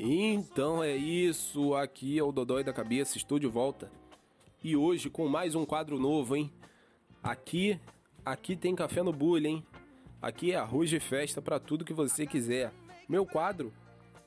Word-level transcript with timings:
Então 0.00 0.80
é 0.80 0.96
isso, 0.96 1.74
aqui 1.74 2.16
é 2.16 2.22
o 2.22 2.30
Dodói 2.30 2.62
da 2.62 2.72
Cabeça, 2.72 3.16
estou 3.16 3.36
de 3.36 3.48
volta. 3.48 3.90
E 4.62 4.76
hoje 4.76 5.10
com 5.10 5.26
mais 5.26 5.56
um 5.56 5.66
quadro 5.66 5.98
novo, 5.98 6.36
hein? 6.36 6.52
Aqui, 7.20 7.80
aqui 8.24 8.54
tem 8.54 8.76
café 8.76 9.02
no 9.02 9.12
bullying, 9.12 9.48
hein? 9.48 9.66
Aqui 10.22 10.52
é 10.52 10.54
arroz 10.54 10.88
de 10.88 11.00
festa 11.00 11.42
para 11.42 11.58
tudo 11.58 11.84
que 11.84 11.92
você 11.92 12.28
quiser. 12.28 12.72
Meu 13.08 13.26
quadro 13.26 13.72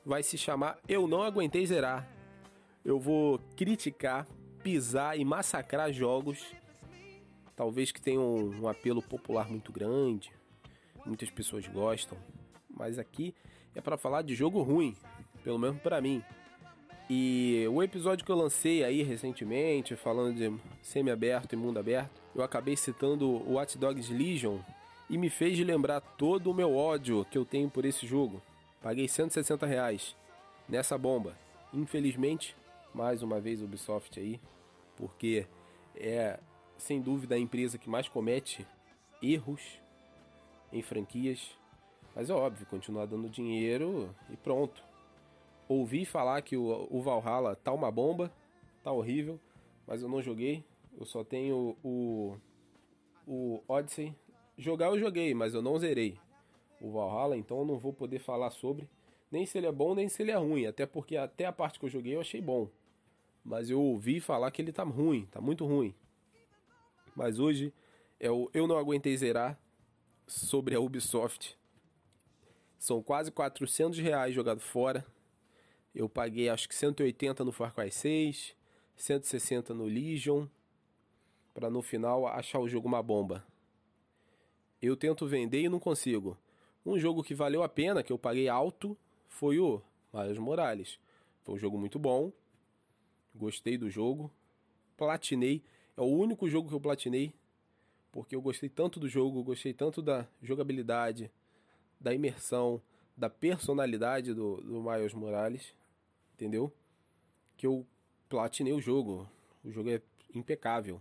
vai 0.04 0.22
se 0.22 0.36
chamar 0.36 0.78
Eu 0.86 1.06
Não 1.08 1.22
Aguentei 1.22 1.64
Zerar. 1.64 2.06
Eu 2.84 3.00
vou 3.00 3.38
criticar, 3.56 4.28
pisar 4.62 5.18
e 5.18 5.24
massacrar 5.24 5.90
jogos, 5.90 6.44
talvez 7.56 7.90
que 7.90 8.00
tenham 8.02 8.36
um 8.36 8.68
apelo 8.68 9.00
popular 9.00 9.48
muito 9.48 9.72
grande, 9.72 10.30
muitas 11.06 11.30
pessoas 11.30 11.66
gostam, 11.66 12.18
mas 12.68 12.98
aqui 12.98 13.34
é 13.74 13.80
para 13.80 13.96
falar 13.96 14.22
de 14.22 14.34
jogo 14.34 14.62
ruim, 14.62 14.96
pelo 15.42 15.58
menos 15.58 15.80
para 15.80 16.00
mim. 16.00 16.22
E 17.08 17.66
o 17.70 17.82
episódio 17.82 18.24
que 18.24 18.32
eu 18.32 18.36
lancei 18.36 18.84
aí 18.84 19.02
recentemente, 19.02 19.96
falando 19.96 20.36
de 20.36 20.60
semi-aberto 20.80 21.52
e 21.52 21.56
mundo 21.56 21.78
aberto, 21.78 22.22
eu 22.34 22.42
acabei 22.42 22.76
citando 22.76 23.28
o 23.28 23.54
Watch 23.54 23.76
Dogs 23.76 24.12
Legion 24.12 24.58
e 25.10 25.18
me 25.18 25.28
fez 25.28 25.58
lembrar 25.58 26.00
todo 26.00 26.50
o 26.50 26.54
meu 26.54 26.74
ódio 26.74 27.26
que 27.30 27.36
eu 27.36 27.44
tenho 27.44 27.68
por 27.68 27.84
esse 27.84 28.06
jogo. 28.06 28.40
Paguei 28.80 29.06
160 29.06 29.66
reais 29.66 30.16
nessa 30.68 30.96
bomba. 30.96 31.36
Infelizmente, 31.72 32.56
mais 32.94 33.22
uma 33.22 33.40
vez 33.40 33.60
Ubisoft 33.60 34.18
aí, 34.18 34.40
porque 34.96 35.46
é 35.96 36.38
sem 36.78 37.00
dúvida 37.00 37.34
a 37.34 37.38
empresa 37.38 37.78
que 37.78 37.90
mais 37.90 38.08
comete 38.08 38.66
erros 39.22 39.60
em 40.72 40.82
franquias. 40.82 41.50
Mas 42.14 42.28
é 42.28 42.34
óbvio, 42.34 42.66
continuar 42.66 43.06
dando 43.06 43.28
dinheiro 43.28 44.14
e 44.30 44.36
pronto. 44.36 44.82
Ouvi 45.68 46.04
falar 46.04 46.42
que 46.42 46.56
o, 46.56 46.86
o 46.90 47.00
Valhalla 47.00 47.56
tá 47.56 47.72
uma 47.72 47.90
bomba, 47.90 48.30
tá 48.82 48.92
horrível, 48.92 49.40
mas 49.86 50.02
eu 50.02 50.08
não 50.08 50.20
joguei. 50.20 50.64
Eu 50.98 51.06
só 51.06 51.24
tenho 51.24 51.76
o, 51.82 52.36
o 53.26 53.62
Odyssey. 53.66 54.14
Jogar 54.58 54.88
eu 54.88 54.98
joguei, 54.98 55.32
mas 55.32 55.54
eu 55.54 55.62
não 55.62 55.78
zerei 55.78 56.18
o 56.80 56.90
Valhalla, 56.90 57.36
então 57.36 57.60
eu 57.60 57.64
não 57.64 57.78
vou 57.78 57.92
poder 57.92 58.18
falar 58.18 58.50
sobre. 58.50 58.88
Nem 59.30 59.46
se 59.46 59.56
ele 59.56 59.66
é 59.66 59.72
bom, 59.72 59.94
nem 59.94 60.08
se 60.08 60.22
ele 60.22 60.30
é 60.30 60.36
ruim. 60.36 60.66
Até 60.66 60.84
porque 60.84 61.16
até 61.16 61.46
a 61.46 61.52
parte 61.52 61.78
que 61.78 61.86
eu 61.86 61.90
joguei 61.90 62.14
eu 62.14 62.20
achei 62.20 62.40
bom. 62.40 62.68
Mas 63.42 63.70
eu 63.70 63.80
ouvi 63.80 64.20
falar 64.20 64.50
que 64.50 64.60
ele 64.60 64.72
tá 64.72 64.82
ruim, 64.82 65.26
tá 65.30 65.40
muito 65.40 65.64
ruim. 65.64 65.94
Mas 67.16 67.38
hoje 67.38 67.72
é 68.20 68.30
o 68.30 68.50
Eu 68.52 68.66
Não 68.66 68.76
Aguentei 68.76 69.16
Zerar 69.16 69.58
sobre 70.26 70.74
a 70.74 70.80
Ubisoft. 70.80 71.56
São 72.82 73.00
quase 73.00 73.30
400 73.30 73.96
reais 74.00 74.34
jogado 74.34 74.58
fora. 74.58 75.06
Eu 75.94 76.08
paguei 76.08 76.48
acho 76.48 76.68
que 76.68 76.74
180 76.74 77.44
no 77.44 77.52
Far 77.52 77.72
Cry 77.72 77.92
6, 77.92 78.56
160 78.96 79.72
no 79.72 79.84
Legion, 79.84 80.48
para 81.54 81.70
no 81.70 81.80
final 81.80 82.26
achar 82.26 82.58
o 82.58 82.68
jogo 82.68 82.88
uma 82.88 83.00
bomba. 83.00 83.46
Eu 84.82 84.96
tento 84.96 85.28
vender 85.28 85.60
e 85.60 85.68
não 85.68 85.78
consigo. 85.78 86.36
Um 86.84 86.98
jogo 86.98 87.22
que 87.22 87.36
valeu 87.36 87.62
a 87.62 87.68
pena, 87.68 88.02
que 88.02 88.12
eu 88.12 88.18
paguei 88.18 88.48
alto, 88.48 88.98
foi 89.28 89.60
o 89.60 89.80
Miles 90.12 90.38
Morales. 90.38 90.98
Foi 91.44 91.54
um 91.54 91.58
jogo 91.58 91.78
muito 91.78 92.00
bom. 92.00 92.32
Gostei 93.32 93.78
do 93.78 93.88
jogo. 93.88 94.28
Platinei. 94.96 95.62
É 95.96 96.00
o 96.00 96.06
único 96.06 96.48
jogo 96.48 96.68
que 96.68 96.74
eu 96.74 96.80
platinei 96.80 97.32
porque 98.12 98.36
eu 98.36 98.42
gostei 98.42 98.68
tanto 98.68 99.00
do 99.00 99.08
jogo, 99.08 99.42
gostei 99.42 99.72
tanto 99.72 100.02
da 100.02 100.28
jogabilidade, 100.42 101.30
da 102.02 102.12
imersão, 102.12 102.82
da 103.16 103.30
personalidade 103.30 104.34
do, 104.34 104.56
do 104.56 104.82
Miles 104.82 105.14
Morales, 105.14 105.74
entendeu? 106.34 106.72
Que 107.56 107.66
eu 107.66 107.86
platinei 108.28 108.72
o 108.72 108.80
jogo. 108.80 109.28
O 109.64 109.70
jogo 109.70 109.90
é 109.90 110.02
impecável. 110.34 111.00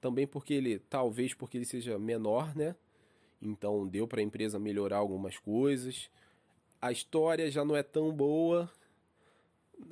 Também 0.00 0.26
porque 0.26 0.54
ele, 0.54 0.78
talvez 0.78 1.34
porque 1.34 1.58
ele 1.58 1.64
seja 1.64 1.98
menor, 1.98 2.54
né? 2.56 2.74
Então 3.40 3.86
deu 3.86 4.06
para 4.06 4.20
a 4.20 4.24
empresa 4.24 4.58
melhorar 4.58 4.98
algumas 4.98 5.38
coisas. 5.38 6.10
A 6.80 6.90
história 6.90 7.50
já 7.50 7.64
não 7.64 7.76
é 7.76 7.82
tão 7.82 8.12
boa. 8.12 8.70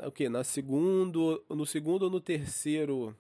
O 0.05 0.11
que? 0.11 0.29
Na 0.29 0.43
segundo, 0.43 1.45
no 1.49 1.65
segundo 1.65 2.05
ou 2.05 2.11
no 2.11 2.21
terceiro 2.21 3.17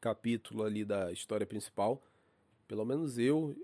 capítulo 0.00 0.64
ali 0.64 0.84
da 0.84 1.12
história 1.12 1.46
principal, 1.46 2.02
pelo 2.66 2.84
menos 2.84 3.18
eu, 3.18 3.54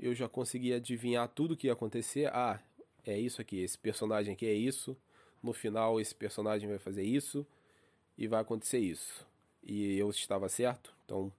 eu 0.00 0.14
já 0.14 0.28
consegui 0.28 0.72
adivinhar 0.72 1.28
tudo 1.28 1.56
que 1.56 1.66
ia 1.66 1.74
acontecer. 1.74 2.28
Ah, 2.34 2.58
é 3.04 3.18
isso 3.18 3.40
aqui, 3.40 3.60
esse 3.60 3.78
personagem 3.78 4.32
aqui 4.32 4.46
é 4.46 4.54
isso. 4.54 4.96
No 5.42 5.52
final, 5.52 6.00
esse 6.00 6.14
personagem 6.14 6.68
vai 6.68 6.78
fazer 6.78 7.02
isso 7.02 7.46
e 8.16 8.26
vai 8.26 8.40
acontecer 8.40 8.78
isso. 8.78 9.26
E 9.62 9.96
eu 9.98 10.08
estava 10.10 10.48
certo, 10.48 10.94
então 11.04 11.30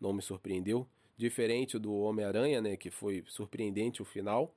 não 0.00 0.12
me 0.12 0.20
surpreendeu. 0.20 0.86
Diferente 1.16 1.78
do 1.78 1.94
Homem-Aranha, 1.94 2.60
né, 2.60 2.76
que 2.76 2.90
foi 2.90 3.24
surpreendente 3.28 4.02
o 4.02 4.04
final. 4.04 4.52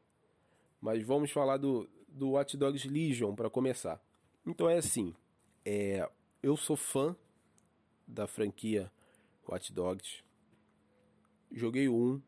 Mas 0.81 1.05
vamos 1.05 1.31
falar 1.31 1.57
do, 1.57 1.87
do 2.07 2.31
Watch 2.31 2.57
Dogs 2.57 2.87
Legion 2.87 3.35
para 3.35 3.49
começar. 3.49 4.01
Então 4.45 4.69
é 4.69 4.77
assim, 4.77 5.13
é, 5.63 6.07
eu 6.41 6.57
sou 6.57 6.75
fã 6.75 7.15
da 8.07 8.27
franquia 8.27 8.91
Watch 9.47 9.71
Dogs. 9.71 10.23
Joguei 11.51 11.87
1, 11.87 12.21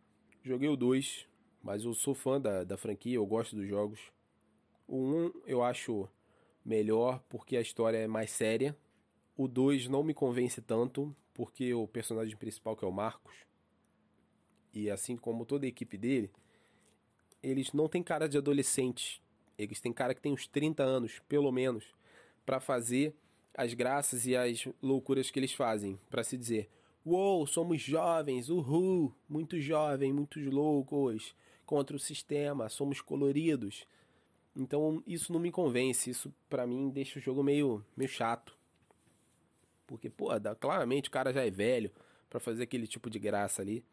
joguei 0.47 0.69
o 0.69 0.77
2, 0.77 1.27
mas 1.61 1.83
eu 1.83 1.93
sou 1.93 2.15
fã 2.15 2.39
da, 2.39 2.63
da 2.63 2.77
franquia, 2.77 3.15
eu 3.15 3.25
gosto 3.25 3.55
dos 3.55 3.67
jogos. 3.67 3.99
O 4.87 4.97
1 4.97 5.31
eu 5.45 5.61
acho 5.61 6.07
melhor 6.63 7.21
porque 7.29 7.57
a 7.57 7.61
história 7.61 7.97
é 7.97 8.07
mais 8.07 8.31
séria. 8.31 8.75
O 9.35 9.47
2 9.47 9.87
não 9.87 10.03
me 10.03 10.13
convence 10.13 10.61
tanto, 10.61 11.15
porque 11.33 11.73
o 11.73 11.87
personagem 11.87 12.35
principal, 12.37 12.75
que 12.75 12.85
é 12.85 12.87
o 12.87 12.91
Marcos, 12.91 13.35
e 14.73 14.89
assim 14.89 15.17
como 15.17 15.45
toda 15.45 15.65
a 15.65 15.69
equipe 15.69 15.97
dele, 15.97 16.31
eles 17.43 17.73
não 17.73 17.87
têm 17.87 18.01
cara 18.01 18.27
de 18.27 18.37
adolescente. 18.37 19.21
Eles 19.57 19.79
têm 19.79 19.91
cara 19.91 20.13
que 20.13 20.21
tem 20.21 20.31
uns 20.31 20.47
30 20.47 20.83
anos, 20.83 21.19
pelo 21.27 21.51
menos, 21.51 21.83
para 22.45 22.59
fazer 22.59 23.13
as 23.53 23.73
graças 23.73 24.25
e 24.25 24.35
as 24.35 24.67
loucuras 24.81 25.29
que 25.29 25.39
eles 25.39 25.53
fazem. 25.53 25.99
Para 26.09 26.23
se 26.23 26.37
dizer, 26.37 26.69
Uou, 27.09 27.47
somos 27.47 27.81
jovens, 27.81 28.49
uhul, 28.49 29.15
muito 29.29 29.57
jovens, 29.61 30.13
muitos 30.13 30.45
loucos, 30.45 31.33
contra 31.65 31.95
o 31.95 31.99
sistema, 31.99 32.67
somos 32.67 32.99
coloridos. 32.99 33.87
Então 34.53 35.01
isso 35.07 35.31
não 35.31 35.39
me 35.39 35.49
convence, 35.49 36.09
isso 36.09 36.33
para 36.49 36.67
mim 36.67 36.89
deixa 36.89 37.17
o 37.17 37.21
jogo 37.21 37.41
meio, 37.41 37.81
meio 37.95 38.09
chato. 38.09 38.57
Porque, 39.87 40.09
pô, 40.09 40.27
claramente 40.59 41.07
o 41.07 41.11
cara 41.11 41.31
já 41.31 41.45
é 41.45 41.49
velho 41.49 41.89
para 42.29 42.41
fazer 42.41 42.63
aquele 42.63 42.85
tipo 42.85 43.09
de 43.09 43.19
graça 43.19 43.61
ali. 43.61 43.85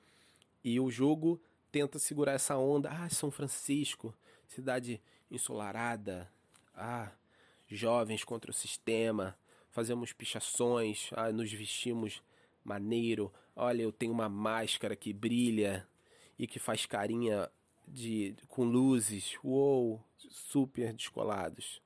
E 0.64 0.80
o 0.80 0.90
jogo 0.90 1.40
tenta 1.70 2.00
segurar 2.00 2.32
essa 2.32 2.56
onda. 2.56 2.90
Ah, 2.90 3.08
São 3.08 3.30
Francisco, 3.30 4.12
cidade 4.48 5.00
ensolarada. 5.30 6.28
Ah, 6.74 7.12
jovens 7.68 8.24
contra 8.24 8.50
o 8.50 8.54
sistema. 8.54 9.38
Fazemos 9.70 10.12
pichações, 10.12 11.10
ah, 11.12 11.30
nos 11.30 11.52
vestimos 11.52 12.20
maneiro. 12.64 13.32
Olha, 13.54 13.82
eu 13.82 13.92
tenho 13.92 14.12
uma 14.12 14.28
máscara 14.28 14.96
que 14.96 15.12
brilha 15.12 15.86
e 16.38 16.46
que 16.46 16.58
faz 16.58 16.86
carinha 16.86 17.50
de 17.86 18.34
com 18.48 18.64
luzes. 18.64 19.38
Uou, 19.44 20.02
super 20.16 20.92
descolados. 20.92 21.82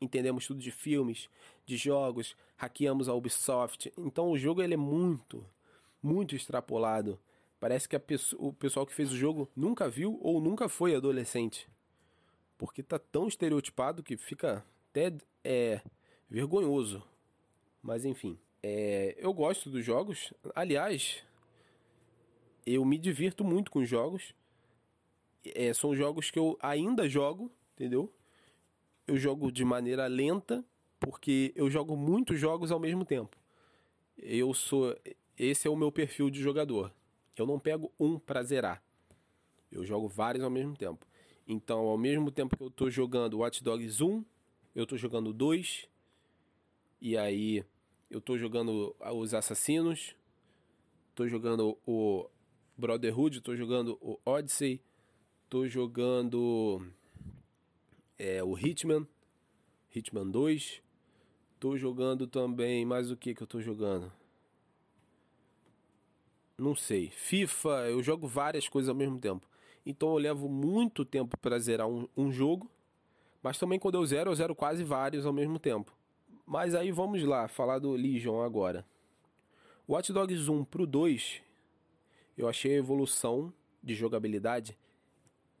Entendemos 0.00 0.46
tudo 0.46 0.60
de 0.60 0.70
filmes, 0.70 1.28
de 1.66 1.76
jogos, 1.76 2.36
hackeamos 2.56 3.08
a 3.08 3.14
Ubisoft. 3.14 3.92
Então 3.98 4.30
o 4.30 4.38
jogo 4.38 4.62
ele 4.62 4.74
é 4.74 4.76
muito, 4.76 5.44
muito 6.02 6.34
extrapolado. 6.34 7.18
Parece 7.58 7.86
que 7.86 7.96
o 8.38 8.52
pessoal 8.54 8.86
que 8.86 8.94
fez 8.94 9.12
o 9.12 9.16
jogo 9.16 9.50
nunca 9.54 9.88
viu 9.88 10.18
ou 10.22 10.40
nunca 10.40 10.68
foi 10.68 10.94
adolescente. 10.94 11.68
Porque 12.56 12.82
tá 12.82 12.98
tão 12.98 13.28
estereotipado 13.28 14.02
que 14.02 14.16
fica 14.16 14.64
até 14.90 15.12
é, 15.44 15.82
vergonhoso. 16.28 17.02
Mas 17.82 18.04
enfim. 18.06 18.38
É, 18.62 19.16
eu 19.18 19.32
gosto 19.32 19.70
dos 19.70 19.84
jogos. 19.84 20.32
Aliás, 20.54 21.22
eu 22.66 22.84
me 22.84 22.98
divirto 22.98 23.44
muito 23.44 23.70
com 23.70 23.80
os 23.80 23.88
jogos. 23.88 24.34
É, 25.44 25.72
são 25.72 25.94
jogos 25.94 26.30
que 26.30 26.38
eu 26.38 26.58
ainda 26.60 27.08
jogo, 27.08 27.50
entendeu? 27.72 28.12
Eu 29.06 29.16
jogo 29.16 29.50
de 29.50 29.64
maneira 29.64 30.06
lenta, 30.06 30.64
porque 30.98 31.52
eu 31.56 31.70
jogo 31.70 31.96
muitos 31.96 32.38
jogos 32.38 32.70
ao 32.70 32.78
mesmo 32.78 33.04
tempo. 33.04 33.36
Eu 34.18 34.52
sou. 34.52 34.96
Esse 35.36 35.66
é 35.66 35.70
o 35.70 35.76
meu 35.76 35.90
perfil 35.90 36.28
de 36.28 36.40
jogador. 36.40 36.92
Eu 37.36 37.46
não 37.46 37.58
pego 37.58 37.90
um 37.98 38.18
pra 38.18 38.42
zerar. 38.42 38.82
Eu 39.72 39.84
jogo 39.84 40.06
vários 40.06 40.44
ao 40.44 40.50
mesmo 40.50 40.76
tempo. 40.76 41.06
Então, 41.48 41.80
ao 41.80 41.96
mesmo 41.96 42.30
tempo 42.30 42.56
que 42.56 42.62
eu 42.62 42.70
tô 42.70 42.90
jogando 42.90 43.38
Watch 43.38 43.64
Dogs 43.64 44.02
1, 44.04 44.24
eu 44.74 44.86
tô 44.86 44.96
jogando 44.96 45.32
2. 45.32 45.88
E 47.00 47.16
aí 47.16 47.64
eu 48.10 48.20
tô 48.20 48.36
jogando 48.36 48.94
os 49.14 49.32
Assassinos, 49.32 50.16
tô 51.14 51.28
jogando 51.28 51.78
o 51.86 52.28
Brotherhood, 52.76 53.40
tô 53.40 53.54
jogando 53.54 53.96
o 54.00 54.18
Odyssey, 54.24 54.82
tô 55.48 55.66
jogando 55.68 56.84
é, 58.18 58.42
o 58.42 58.58
Hitman, 58.58 59.06
Hitman 59.94 60.28
2. 60.30 60.82
Tô 61.58 61.76
jogando 61.76 62.26
também, 62.26 62.86
mais 62.86 63.10
o 63.10 63.16
que 63.16 63.34
que 63.34 63.42
eu 63.42 63.46
tô 63.46 63.60
jogando? 63.60 64.10
Não 66.56 66.74
sei. 66.74 67.10
FIFA, 67.10 67.90
eu 67.90 68.02
jogo 68.02 68.26
várias 68.26 68.66
coisas 68.66 68.88
ao 68.88 68.94
mesmo 68.94 69.18
tempo. 69.18 69.46
Então 69.84 70.08
eu 70.10 70.16
levo 70.16 70.48
muito 70.48 71.04
tempo 71.04 71.36
para 71.38 71.58
zerar 71.58 71.86
um, 71.86 72.08
um 72.16 72.32
jogo. 72.32 72.70
Mas 73.42 73.58
também 73.58 73.78
quando 73.78 73.96
eu 73.96 74.06
zero, 74.06 74.30
eu 74.30 74.34
zero 74.34 74.54
quase 74.54 74.84
vários 74.84 75.26
ao 75.26 75.32
mesmo 75.32 75.58
tempo. 75.58 75.94
Mas 76.50 76.74
aí 76.74 76.90
vamos 76.90 77.22
lá, 77.22 77.46
falar 77.46 77.78
do 77.78 77.92
Legion 77.92 78.42
agora. 78.42 78.84
Watch 79.88 80.12
Dogs 80.12 80.50
1 80.50 80.64
pro 80.64 80.84
2, 80.84 81.40
eu 82.36 82.48
achei 82.48 82.74
a 82.74 82.78
evolução 82.78 83.54
de 83.80 83.94
jogabilidade 83.94 84.76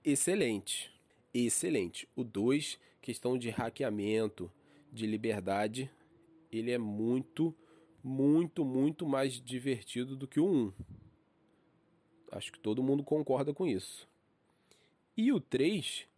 excelente. 0.04 0.92
Excelente. 1.32 2.08
O 2.16 2.24
2, 2.24 2.76
questão 3.00 3.38
de 3.38 3.50
hackeamento, 3.50 4.50
de 4.92 5.06
liberdade, 5.06 5.88
ele 6.50 6.72
é 6.72 6.78
muito, 6.78 7.54
muito, 8.02 8.64
muito 8.64 9.06
mais 9.06 9.40
divertido 9.40 10.16
do 10.16 10.26
que 10.26 10.40
o 10.40 10.44
1. 10.44 10.72
Acho 12.32 12.50
que 12.50 12.58
todo 12.58 12.82
mundo 12.82 13.04
concorda 13.04 13.54
com 13.54 13.64
isso. 13.64 14.08
E 15.16 15.30
o 15.30 15.38
3, 15.38 16.08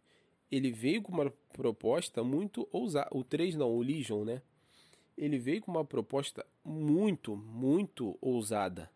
ele 0.51 0.71
veio 0.71 1.03
com 1.03 1.11
uma 1.11 1.31
proposta 1.51 2.23
muito 2.23 2.67
ousada. 2.71 3.09
O 3.11 3.23
3 3.23 3.55
não, 3.55 3.69
o 3.69 3.83
Legion, 3.83 4.25
né? 4.25 4.41
Ele 5.17 5.37
veio 5.37 5.61
com 5.61 5.71
uma 5.71 5.85
proposta 5.85 6.45
muito, 6.63 7.35
muito 7.35 8.17
ousada, 8.21 8.89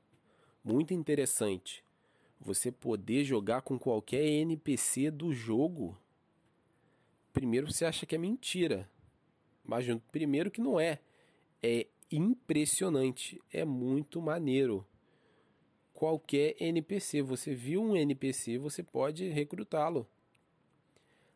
muito 0.64 0.94
interessante. 0.94 1.84
Você 2.40 2.72
poder 2.72 3.24
jogar 3.24 3.62
com 3.62 3.78
qualquer 3.78 4.26
NPC 4.26 5.12
do 5.12 5.34
jogo. 5.34 5.98
Primeiro 7.34 7.72
você 7.72 7.86
acha 7.86 8.06
que 8.06 8.16
é 8.16 8.18
mentira, 8.18 8.90
mas 9.64 9.86
primeiro 10.12 10.50
que 10.50 10.62
não 10.62 10.80
é. 10.80 11.00
É 11.62 11.88
impressionante, 12.12 13.42
é 13.52 13.66
muito 13.66 14.22
maneiro. 14.22 14.86
Qualquer 15.94 16.56
NPC, 16.60 17.22
você 17.22 17.56
viu 17.56 17.82
um 17.82 17.96
NPC, 17.96 18.58
você 18.58 18.84
pode 18.84 19.28
recrutá-lo. 19.30 20.08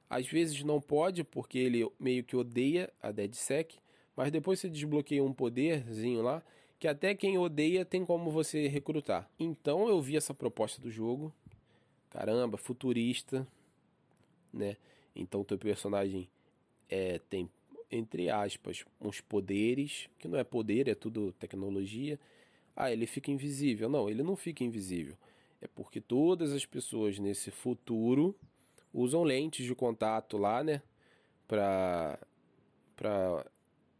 Às 0.09 0.27
vezes 0.27 0.63
não 0.63 0.79
pode 0.79 1.23
porque 1.23 1.57
ele 1.57 1.89
meio 1.99 2.23
que 2.23 2.35
odeia 2.35 2.91
a 3.01 3.11
DeadSec, 3.11 3.79
mas 4.15 4.31
depois 4.31 4.59
você 4.59 4.69
desbloqueia 4.69 5.23
um 5.23 5.33
poderzinho 5.33 6.21
lá 6.21 6.43
que 6.79 6.87
até 6.87 7.13
quem 7.13 7.37
odeia 7.37 7.85
tem 7.85 8.03
como 8.03 8.31
você 8.31 8.67
recrutar. 8.67 9.29
Então 9.39 9.87
eu 9.87 10.01
vi 10.01 10.17
essa 10.17 10.33
proposta 10.33 10.81
do 10.81 10.89
jogo. 10.89 11.31
Caramba, 12.09 12.57
futurista, 12.57 13.47
né? 14.51 14.75
Então 15.15 15.43
teu 15.43 15.59
personagem 15.59 16.27
é, 16.89 17.19
tem 17.29 17.47
entre 17.91 18.29
aspas 18.29 18.83
uns 18.99 19.21
poderes, 19.21 20.09
que 20.17 20.27
não 20.27 20.39
é 20.39 20.43
poder, 20.43 20.87
é 20.87 20.95
tudo 20.95 21.33
tecnologia. 21.33 22.19
Ah, 22.75 22.91
ele 22.91 23.05
fica 23.05 23.29
invisível. 23.29 23.87
Não, 23.87 24.09
ele 24.09 24.23
não 24.23 24.35
fica 24.35 24.63
invisível. 24.63 25.15
É 25.61 25.67
porque 25.67 26.01
todas 26.01 26.51
as 26.51 26.65
pessoas 26.65 27.19
nesse 27.19 27.51
futuro 27.51 28.35
usam 28.93 29.23
lentes 29.23 29.65
de 29.65 29.75
contato 29.75 30.37
lá, 30.37 30.63
né? 30.63 30.81
Para 31.47 32.17
para 32.95 33.45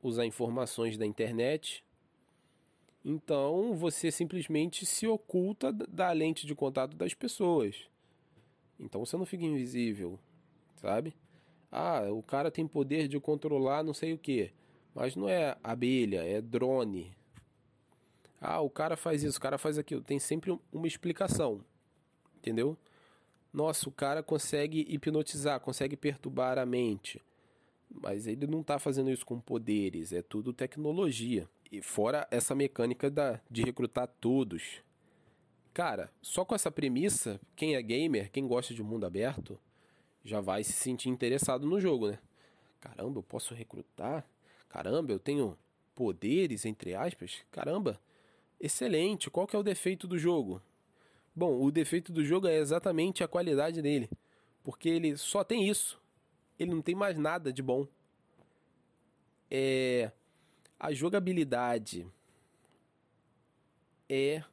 usar 0.01 0.25
informações 0.25 0.97
da 0.97 1.05
internet. 1.05 1.83
Então 3.03 3.75
você 3.75 4.11
simplesmente 4.11 4.85
se 4.85 5.07
oculta 5.07 5.71
da 5.71 6.11
lente 6.11 6.45
de 6.45 6.55
contato 6.55 6.95
das 6.95 7.13
pessoas. 7.13 7.87
Então 8.79 9.05
você 9.05 9.17
não 9.17 9.25
fica 9.25 9.43
invisível, 9.43 10.19
sabe? 10.75 11.15
Ah, 11.71 12.03
o 12.11 12.21
cara 12.21 12.51
tem 12.51 12.67
poder 12.67 13.07
de 13.07 13.19
controlar 13.19 13.83
não 13.83 13.93
sei 13.93 14.13
o 14.13 14.17
que, 14.17 14.51
mas 14.93 15.15
não 15.15 15.29
é 15.29 15.57
abelha, 15.63 16.23
é 16.23 16.41
drone. 16.41 17.15
Ah, 18.39 18.59
o 18.59 18.69
cara 18.69 18.97
faz 18.97 19.23
isso, 19.23 19.37
o 19.37 19.41
cara 19.41 19.57
faz 19.57 19.77
aquilo. 19.77 20.01
Tem 20.01 20.19
sempre 20.19 20.57
uma 20.71 20.87
explicação, 20.87 21.63
entendeu? 22.37 22.75
Nossa, 23.53 23.87
o 23.87 23.91
cara 23.91 24.23
consegue 24.23 24.85
hipnotizar, 24.89 25.59
consegue 25.59 25.95
perturbar 25.95 26.57
a 26.57 26.65
mente. 26.65 27.21
Mas 27.93 28.27
ele 28.27 28.47
não 28.47 28.61
está 28.61 28.79
fazendo 28.79 29.11
isso 29.11 29.25
com 29.25 29.39
poderes, 29.39 30.13
é 30.13 30.21
tudo 30.21 30.53
tecnologia. 30.53 31.47
E 31.71 31.81
fora 31.81 32.27
essa 32.31 32.55
mecânica 32.55 33.09
da, 33.09 33.39
de 33.49 33.63
recrutar 33.63 34.07
todos. 34.19 34.81
Cara, 35.73 36.11
só 36.21 36.43
com 36.43 36.53
essa 36.53 36.71
premissa, 36.71 37.39
quem 37.55 37.75
é 37.75 37.81
gamer, 37.81 38.29
quem 38.31 38.47
gosta 38.47 38.73
de 38.73 38.83
mundo 38.83 39.05
aberto, 39.05 39.57
já 40.23 40.41
vai 40.41 40.63
se 40.63 40.73
sentir 40.73 41.09
interessado 41.09 41.65
no 41.65 41.79
jogo, 41.79 42.09
né? 42.09 42.19
Caramba, 42.79 43.19
eu 43.19 43.23
posso 43.23 43.53
recrutar? 43.53 44.25
Caramba, 44.67 45.13
eu 45.13 45.19
tenho 45.19 45.57
poderes, 45.95 46.65
entre 46.65 46.95
aspas? 46.95 47.45
Caramba, 47.51 47.99
excelente. 48.59 49.29
Qual 49.29 49.45
que 49.45 49.55
é 49.55 49.59
o 49.59 49.63
defeito 49.63 50.07
do 50.07 50.17
jogo? 50.17 50.61
Bom, 51.33 51.61
o 51.61 51.71
defeito 51.71 52.11
do 52.11 52.25
jogo 52.25 52.47
é 52.47 52.57
exatamente 52.57 53.23
a 53.23 53.27
qualidade 53.27 53.81
dele. 53.81 54.09
Porque 54.63 54.89
ele 54.89 55.15
só 55.15 55.43
tem 55.43 55.69
isso. 55.69 56.00
Ele 56.61 56.69
não 56.69 56.81
tem 56.83 56.93
mais 56.93 57.17
nada 57.17 57.51
de 57.51 57.63
bom. 57.63 57.87
É. 59.49 60.11
A 60.79 60.93
jogabilidade 60.93 62.07
é 64.07 64.43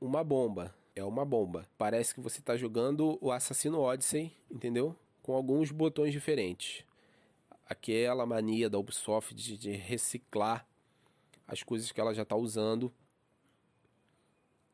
uma 0.00 0.24
bomba. 0.24 0.74
É 0.96 1.04
uma 1.04 1.22
bomba. 1.22 1.66
Parece 1.76 2.14
que 2.14 2.20
você 2.22 2.38
está 2.40 2.56
jogando 2.56 3.18
o 3.20 3.30
Assassino 3.30 3.80
Odyssey, 3.80 4.32
entendeu? 4.50 4.96
Com 5.22 5.34
alguns 5.34 5.70
botões 5.70 6.12
diferentes. 6.12 6.82
Aquela 7.66 8.24
mania 8.24 8.70
da 8.70 8.78
Ubisoft 8.78 9.34
de, 9.34 9.58
de 9.58 9.72
reciclar 9.72 10.66
as 11.46 11.62
coisas 11.62 11.92
que 11.92 12.00
ela 12.00 12.14
já 12.14 12.22
está 12.22 12.36
usando 12.36 12.90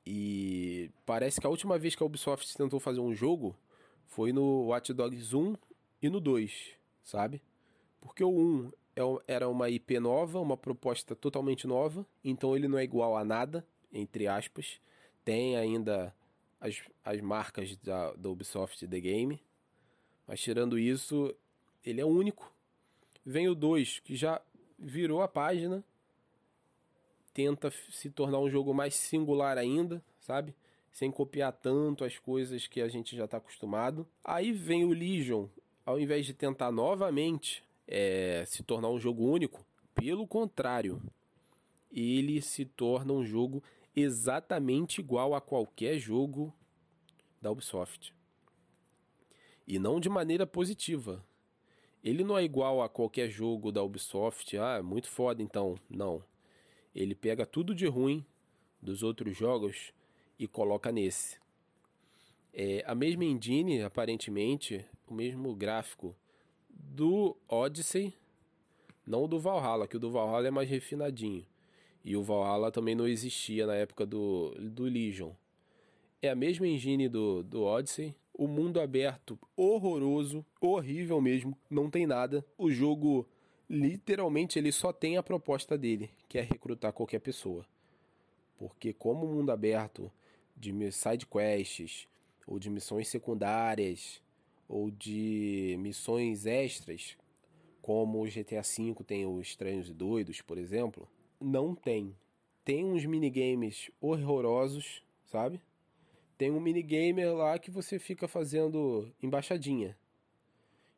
e 0.06 0.88
parece 1.05 1.41
que 1.41 1.47
a 1.49 1.50
última 1.50 1.77
vez 1.79 1.97
que 1.97 2.03
a 2.03 2.06
Ubisoft 2.06 2.56
tentou 2.56 2.79
fazer 2.79 3.00
um 3.00 3.12
jogo 3.12 3.56
foi 4.15 4.33
no 4.33 4.67
Watch 4.67 4.93
Dogs 4.93 5.35
1 5.35 5.57
e 6.01 6.09
no 6.09 6.21
2, 6.21 6.77
sabe? 7.03 7.43
Porque 8.01 8.23
o 8.23 8.31
1 8.31 8.73
é 8.95 9.03
era 9.27 9.49
uma 9.49 9.69
IP 9.69 9.99
nova, 9.99 10.39
uma 10.39 10.57
proposta 10.57 11.17
totalmente 11.17 11.67
nova, 11.67 12.06
então 12.23 12.55
ele 12.55 12.69
não 12.69 12.79
é 12.79 12.85
igual 12.85 13.17
a 13.17 13.25
nada, 13.25 13.67
entre 13.93 14.29
aspas. 14.29 14.81
Tem 15.25 15.56
ainda 15.56 16.15
as, 16.61 16.81
as 17.05 17.21
marcas 17.21 17.77
da, 17.79 18.13
da 18.13 18.29
Ubisoft 18.29 18.87
The 18.87 19.01
Game, 19.01 19.43
mas 20.29 20.41
tirando 20.41 20.79
isso, 20.79 21.35
ele 21.85 22.01
é 22.01 22.05
único. 22.05 22.55
Vem 23.27 23.49
o 23.49 23.55
2, 23.55 23.99
que 23.99 24.15
já 24.15 24.41
virou 24.79 25.23
a 25.23 25.29
página, 25.29 25.83
tenta 27.33 27.69
se 27.91 28.11
tornar 28.11 28.39
um 28.39 28.49
jogo 28.49 28.73
mais 28.73 28.94
singular 28.94 29.59
ainda, 29.59 30.01
sabe? 30.21 30.55
Sem 30.94 31.10
copiar 31.10 31.53
tanto 31.53 32.05
as 32.05 32.19
coisas 32.19 32.69
que 32.69 32.81
a 32.81 32.86
gente 32.86 33.17
já 33.17 33.24
está 33.24 33.39
acostumado. 33.39 34.06
Aí 34.22 34.53
vem 34.53 34.84
o 34.84 34.91
Legion, 34.91 35.48
ao 35.84 35.98
invés 35.98 36.24
de 36.24 36.32
tentar 36.32 36.70
novamente 36.70 37.65
é, 37.89 38.44
se 38.46 38.63
tornar 38.63 38.89
um 38.91 38.98
jogo 38.98 39.24
único, 39.24 39.67
pelo 39.93 40.24
contrário, 40.24 41.03
ele 41.93 42.41
se 42.41 42.65
torna 42.65 43.13
um 43.13 43.24
jogo 43.24 43.60
exatamente 43.94 45.01
igual 45.01 45.34
a 45.34 45.41
qualquer 45.41 45.98
jogo 45.98 46.55
da 47.43 47.51
Ubisoft. 47.51 48.15
E 49.67 49.81
não 49.81 49.98
de 49.98 50.08
maneira 50.08 50.46
positiva. 50.46 51.24
Ele 52.05 52.22
não 52.22 52.39
é 52.39 52.44
igual 52.44 52.81
a 52.81 52.89
qualquer 52.89 53.29
jogo 53.29 53.72
da 53.72 53.82
Ubisoft. 53.82 54.56
Ah, 54.56 54.81
muito 54.81 55.08
foda 55.08 55.43
então. 55.43 55.77
Não. 55.91 56.22
Ele 56.94 57.17
pega 57.17 57.44
tudo 57.44 57.74
de 57.74 57.89
ruim 57.89 58.24
dos 58.81 59.03
outros 59.03 59.36
jogos 59.36 59.93
e 60.38 60.46
coloca 60.46 60.91
nesse. 60.91 61.36
É, 62.53 62.84
a 62.86 62.94
mesma 62.94 63.24
engine, 63.24 63.82
aparentemente, 63.82 64.84
o 65.08 65.14
mesmo 65.14 65.55
gráfico 65.55 66.14
do 66.70 67.36
Odyssey, 67.48 68.14
não 69.06 69.29
do 69.29 69.41
Valhalla, 69.41 69.88
que 69.88 69.96
o 69.96 70.00
do 70.00 70.10
Valhalla 70.10 70.48
é 70.48 70.50
mais 70.50 70.69
refinadinho. 70.69 71.44
E 72.05 72.17
o 72.17 72.22
Valhalla 72.22 72.70
também 72.70 72.94
não 72.94 73.08
existia 73.08 73.67
na 73.67 73.74
época 73.74 74.05
do, 74.05 74.55
do 74.58 74.84
Legion. 74.84 75.31
É 76.20 76.31
a 76.31 76.34
mesma 76.34 76.67
engine 76.67 77.08
do, 77.08 77.43
do 77.43 77.62
Odyssey. 77.62 78.14
O 78.32 78.46
mundo 78.46 78.81
aberto 78.81 79.38
horroroso, 79.56 80.44
horrível 80.60 81.20
mesmo, 81.20 81.56
não 81.70 81.88
tem 81.88 82.06
nada. 82.06 82.44
O 82.58 82.70
jogo 82.70 83.26
literalmente 83.69 84.58
ele 84.58 84.70
só 84.70 84.93
tem 84.93 85.17
a 85.17 85.22
proposta 85.22 85.79
dele, 85.79 86.10
que 86.29 86.38
é 86.38 86.43
recrutar 86.43 86.93
qualquer 86.93 87.20
pessoa. 87.20 87.64
Porque 88.56 88.93
como 88.93 89.26
mundo 89.26 89.50
aberto 89.50 90.10
de 90.73 90.93
side 90.93 91.27
quests 91.27 92.09
ou 92.47 92.59
de 92.59 92.71
missões 92.71 93.09
secundárias 93.09 94.23
ou 94.69 94.91
de 94.91 95.77
missões 95.79 96.47
extras, 96.47 97.17
como 97.83 98.23
o 98.23 98.27
GTA 98.27 98.63
V 98.63 98.94
tem 99.06 99.27
os 99.27 99.49
Estranhos 99.49 99.91
e 99.91 99.93
Doidos, 99.93 100.41
por 100.41 100.56
exemplo, 100.56 101.06
não 101.41 101.75
tem. 101.75 102.17
Tem 102.65 102.85
uns 102.85 103.05
minigames 103.05 103.91
horrorosos, 104.01 105.03
sabe? 105.27 105.61
Tem 106.39 106.51
um 106.51 106.61
minigamer 106.61 107.35
lá 107.35 107.59
que 107.59 107.71
você 107.71 107.99
fica 107.99 108.27
fazendo 108.27 109.13
embaixadinha. 109.23 109.97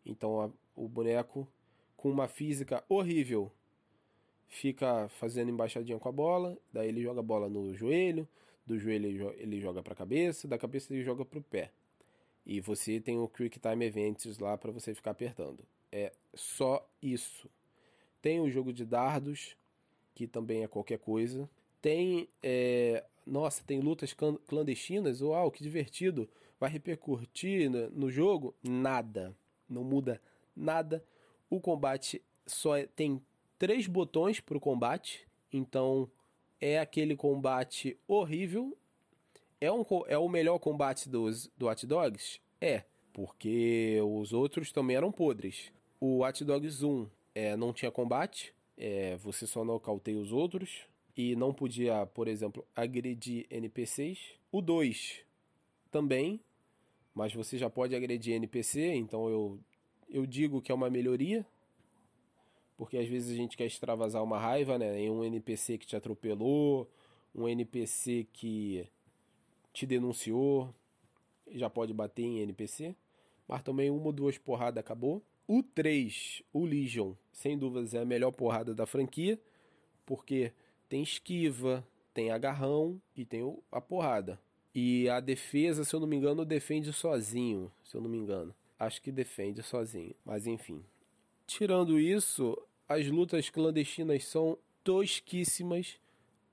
Então 0.04 0.40
a, 0.40 0.50
o 0.76 0.88
boneco 0.88 1.49
com 1.96 2.08
uma 2.08 2.28
física 2.28 2.85
horrível 2.88 3.50
fica 4.49 5.08
fazendo 5.08 5.50
embaixadinha 5.50 5.99
com 5.99 6.08
a 6.08 6.12
bola, 6.12 6.56
daí 6.73 6.88
ele 6.88 7.02
joga 7.02 7.18
a 7.18 7.23
bola 7.23 7.49
no 7.49 7.75
joelho, 7.75 8.28
do 8.66 8.78
joelho 8.78 9.35
ele 9.37 9.61
joga 9.61 9.82
para 9.82 9.92
a 9.92 9.96
cabeça, 9.96 10.49
da 10.49 10.58
cabeça 10.58 10.92
ele 10.92 11.02
joga 11.02 11.25
para 11.25 11.38
o 11.38 11.42
pé. 11.42 11.70
E 12.44 12.61
você 12.61 13.00
tem 13.00 13.18
o 13.18 13.28
Quick 13.28 13.58
Time 13.58 13.85
Events 13.85 14.38
lá 14.38 14.56
para 14.56 14.70
você 14.70 14.94
ficar 14.94 15.12
apertando. 15.12 15.64
É 15.90 16.12
só 16.35 16.88
isso. 17.00 17.49
Tem 18.20 18.40
o 18.40 18.50
jogo 18.50 18.73
de 18.73 18.85
dardos, 18.85 19.56
que 20.14 20.26
também 20.26 20.62
é 20.62 20.68
qualquer 20.68 20.99
coisa. 20.99 21.49
Tem, 21.80 22.28
é... 22.42 23.04
nossa, 23.26 23.62
tem 23.64 23.80
lutas 23.80 24.14
clandestinas. 24.46 25.20
Uau, 25.23 25.50
que 25.50 25.62
divertido! 25.62 26.28
Vai 26.58 26.70
repercutir 26.70 27.70
no 27.70 28.11
jogo? 28.11 28.54
Nada. 28.62 29.37
Não 29.68 29.85
muda 29.85 30.20
nada. 30.54 31.04
O 31.50 31.61
combate 31.61 32.23
só 32.46 32.76
é... 32.76 32.87
tem 32.87 33.20
três 33.58 33.87
botões 33.87 34.40
para 34.40 34.56
o 34.56 34.61
combate. 34.61 35.26
Então 35.52 36.11
é 36.60 36.78
aquele 36.78 37.16
combate 37.16 37.98
horrível. 38.06 38.76
É, 39.60 39.70
um, 39.72 39.84
é 40.06 40.18
o 40.18 40.28
melhor 40.28 40.58
combate 40.58 41.08
dos, 41.08 41.50
do 41.56 41.66
Hot 41.68 41.86
Dogs? 41.86 42.40
É, 42.60 42.84
porque 43.12 43.98
os 44.02 44.32
outros 44.32 44.72
também 44.72 44.96
eram 44.96 45.10
podres. 45.10 45.72
O 46.00 46.25
Hot 46.25 46.44
Dogs 46.44 46.84
1 46.84 47.08
é, 47.34 47.56
não 47.56 47.72
tinha 47.72 47.90
combate, 47.90 48.54
é, 48.76 49.16
você 49.16 49.46
só 49.46 49.64
nocauteia 49.64 50.18
os 50.18 50.32
outros 50.32 50.86
e 51.16 51.34
não 51.34 51.52
podia, 51.52 52.06
por 52.06 52.28
exemplo, 52.28 52.66
agredir 52.75 53.46
NPCs. 53.50 54.18
O 54.52 54.60
2 54.60 55.25
também, 55.90 56.40
mas 57.14 57.32
você 57.32 57.56
já 57.56 57.70
pode 57.70 57.96
agredir 57.96 58.34
NPC, 58.34 58.94
então 58.94 59.28
eu, 59.28 59.58
eu 60.08 60.26
digo 60.26 60.60
que 60.60 60.70
é 60.70 60.75
uma 60.75 60.90
melhoria, 60.90 61.46
porque 62.76 62.99
às 62.99 63.09
vezes 63.09 63.33
a 63.33 63.37
gente 63.37 63.56
quer 63.56 63.66
extravasar 63.66 64.23
uma 64.23 64.38
raiva, 64.38 64.78
né? 64.78 65.00
Em 65.00 65.11
um 65.11 65.25
NPC 65.25 65.78
que 65.78 65.87
te 65.87 65.97
atropelou, 65.97 66.90
um 67.35 67.49
NPC 67.49 68.26
que 68.33 68.87
te 69.73 69.87
denunciou, 69.87 70.75
já 71.50 71.71
pode 71.71 71.92
bater 71.92 72.23
em 72.23 72.40
NPC. 72.40 72.95
Mas 73.49 73.62
também 73.62 73.90
uma 73.90 74.06
ou 74.06 74.12
duas 74.12 74.37
porradas 74.37 74.80
acabou. 74.80 75.23
O 75.47 75.62
3, 75.62 76.42
o 76.52 76.64
Legion, 76.64 77.12
sem 77.33 77.56
dúvidas 77.56 77.95
é 77.95 78.00
a 78.00 78.04
melhor 78.04 78.33
porrada 78.33 78.75
da 78.75 78.85
franquia, 78.85 79.40
porque 80.04 80.52
tem 80.88 81.02
esquiva, 81.02 81.87
tem 82.12 82.30
agarrão 82.30 83.00
e 83.14 83.25
tem 83.25 83.42
a 83.71 83.80
porrada. 83.80 84.40
E 84.75 85.09
a 85.09 85.21
defesa, 85.21 85.85
se 85.85 85.95
eu 85.95 86.00
não 86.00 86.06
me 86.06 86.16
engano, 86.16 86.45
defende 86.45 86.92
sozinho, 86.92 87.73
se 87.85 87.97
eu 87.97 88.00
não 88.00 88.11
me 88.11 88.18
engano. 88.18 88.54
Acho 88.78 89.00
que 89.00 89.12
defende 89.12 89.62
sozinho, 89.62 90.14
mas 90.25 90.47
enfim. 90.47 90.85
Tirando 91.46 91.98
isso, 91.98 92.56
as 92.88 93.06
lutas 93.06 93.50
clandestinas 93.50 94.24
são 94.24 94.58
tosquíssimas. 94.82 95.98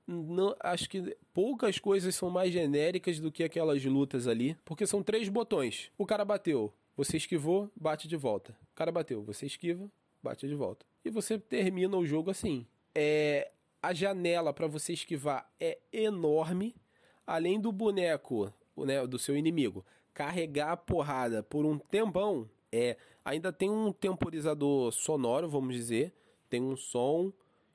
Não, 0.06 0.54
acho 0.60 0.88
que 0.88 1.16
poucas 1.32 1.78
coisas 1.78 2.14
são 2.14 2.28
mais 2.30 2.52
genéricas 2.52 3.18
do 3.18 3.32
que 3.32 3.42
aquelas 3.42 3.84
lutas 3.84 4.28
ali, 4.28 4.56
porque 4.64 4.86
são 4.86 5.02
três 5.02 5.28
botões. 5.28 5.90
O 5.96 6.04
cara 6.04 6.24
bateu, 6.24 6.72
você 6.96 7.16
esquivou, 7.16 7.70
bate 7.74 8.06
de 8.06 8.16
volta. 8.16 8.56
O 8.72 8.74
cara 8.74 8.92
bateu, 8.92 9.22
você 9.22 9.46
esquiva, 9.46 9.90
bate 10.22 10.46
de 10.46 10.54
volta. 10.54 10.84
E 11.04 11.10
você 11.10 11.38
termina 11.38 11.96
o 11.96 12.06
jogo 12.06 12.30
assim. 12.30 12.66
É 12.94 13.50
a 13.84 13.92
janela 13.92 14.50
para 14.50 14.66
você 14.66 14.94
esquivar 14.94 15.46
é 15.60 15.78
enorme, 15.92 16.74
além 17.26 17.60
do 17.60 17.70
boneco, 17.70 18.50
né, 18.78 19.06
do 19.06 19.18
seu 19.18 19.36
inimigo, 19.36 19.84
carregar 20.14 20.72
a 20.72 20.76
porrada 20.76 21.42
por 21.42 21.66
um 21.66 21.78
tempão. 21.78 22.48
É, 22.76 22.96
ainda 23.24 23.52
tem 23.52 23.70
um 23.70 23.92
temporizador 23.92 24.90
sonoro, 24.90 25.48
vamos 25.48 25.76
dizer, 25.76 26.12
tem 26.50 26.60
um 26.60 26.76
som 26.76 27.32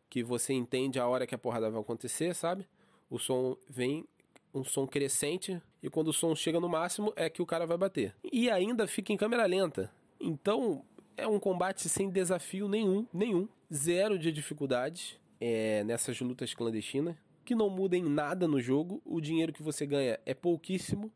que 0.09 0.21
você 0.21 0.51
entende 0.51 0.99
a 0.99 1.07
hora 1.07 1.25
que 1.25 1.33
a 1.33 1.37
porrada 1.37 1.69
vai 1.69 1.79
acontecer, 1.79 2.35
sabe? 2.35 2.67
O 3.09 3.17
som 3.17 3.55
vem 3.69 4.05
um 4.53 4.61
som 4.61 4.85
crescente 4.85 5.61
e 5.81 5.89
quando 5.89 6.09
o 6.09 6.13
som 6.13 6.35
chega 6.35 6.59
no 6.59 6.67
máximo 6.67 7.13
é 7.15 7.29
que 7.29 7.41
o 7.41 7.45
cara 7.45 7.65
vai 7.65 7.77
bater. 7.77 8.13
E 8.29 8.49
ainda 8.49 8.85
fica 8.87 9.13
em 9.13 9.17
câmera 9.17 9.45
lenta. 9.45 9.89
Então, 10.19 10.83
é 11.15 11.25
um 11.25 11.39
combate 11.39 11.87
sem 11.87 12.09
desafio 12.09 12.67
nenhum, 12.67 13.07
nenhum, 13.13 13.47
zero 13.73 14.19
de 14.19 14.33
dificuldades 14.33 15.17
é, 15.39 15.81
nessas 15.85 16.19
lutas 16.19 16.53
clandestinas, 16.53 17.15
que 17.45 17.55
não 17.55 17.69
mudem 17.69 18.03
nada 18.03 18.49
no 18.49 18.59
jogo. 18.59 19.01
O 19.05 19.21
dinheiro 19.21 19.53
que 19.53 19.63
você 19.63 19.85
ganha 19.85 20.19
é 20.25 20.33
pouquíssimo 20.33 21.09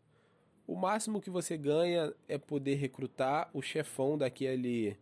o 0.65 0.75
máximo 0.75 1.21
que 1.21 1.29
você 1.29 1.57
ganha 1.57 2.13
é 2.27 2.37
poder 2.37 2.75
recrutar 2.75 3.49
o 3.53 3.61
chefão 3.61 4.17
daquele 4.17 4.97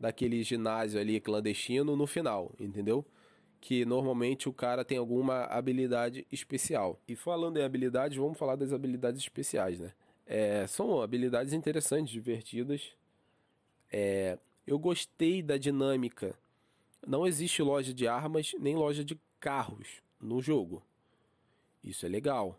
daquele 0.00 0.42
ginásio 0.42 1.00
ali 1.00 1.20
clandestino 1.20 1.94
no 1.94 2.08
final, 2.08 2.52
entendeu? 2.58 3.04
Que 3.60 3.84
normalmente 3.84 4.48
o 4.48 4.52
cara 4.52 4.84
tem 4.84 4.98
alguma 4.98 5.44
habilidade 5.44 6.26
especial. 6.32 7.00
E 7.06 7.14
falando 7.14 7.56
em 7.58 7.62
habilidades, 7.62 8.18
vamos 8.18 8.36
falar 8.36 8.56
das 8.56 8.72
habilidades 8.72 9.20
especiais, 9.20 9.78
né? 9.78 9.92
É, 10.26 10.66
são 10.66 11.00
habilidades 11.00 11.52
interessantes, 11.52 12.12
divertidas. 12.12 12.90
É, 13.92 14.38
eu 14.66 14.76
gostei 14.76 15.40
da 15.40 15.56
dinâmica. 15.56 16.34
Não 17.06 17.24
existe 17.24 17.62
loja 17.62 17.94
de 17.94 18.08
armas 18.08 18.52
nem 18.58 18.74
loja 18.74 19.04
de 19.04 19.16
carros 19.38 20.02
no 20.20 20.42
jogo. 20.42 20.82
Isso 21.84 22.06
é 22.06 22.08
legal. 22.08 22.58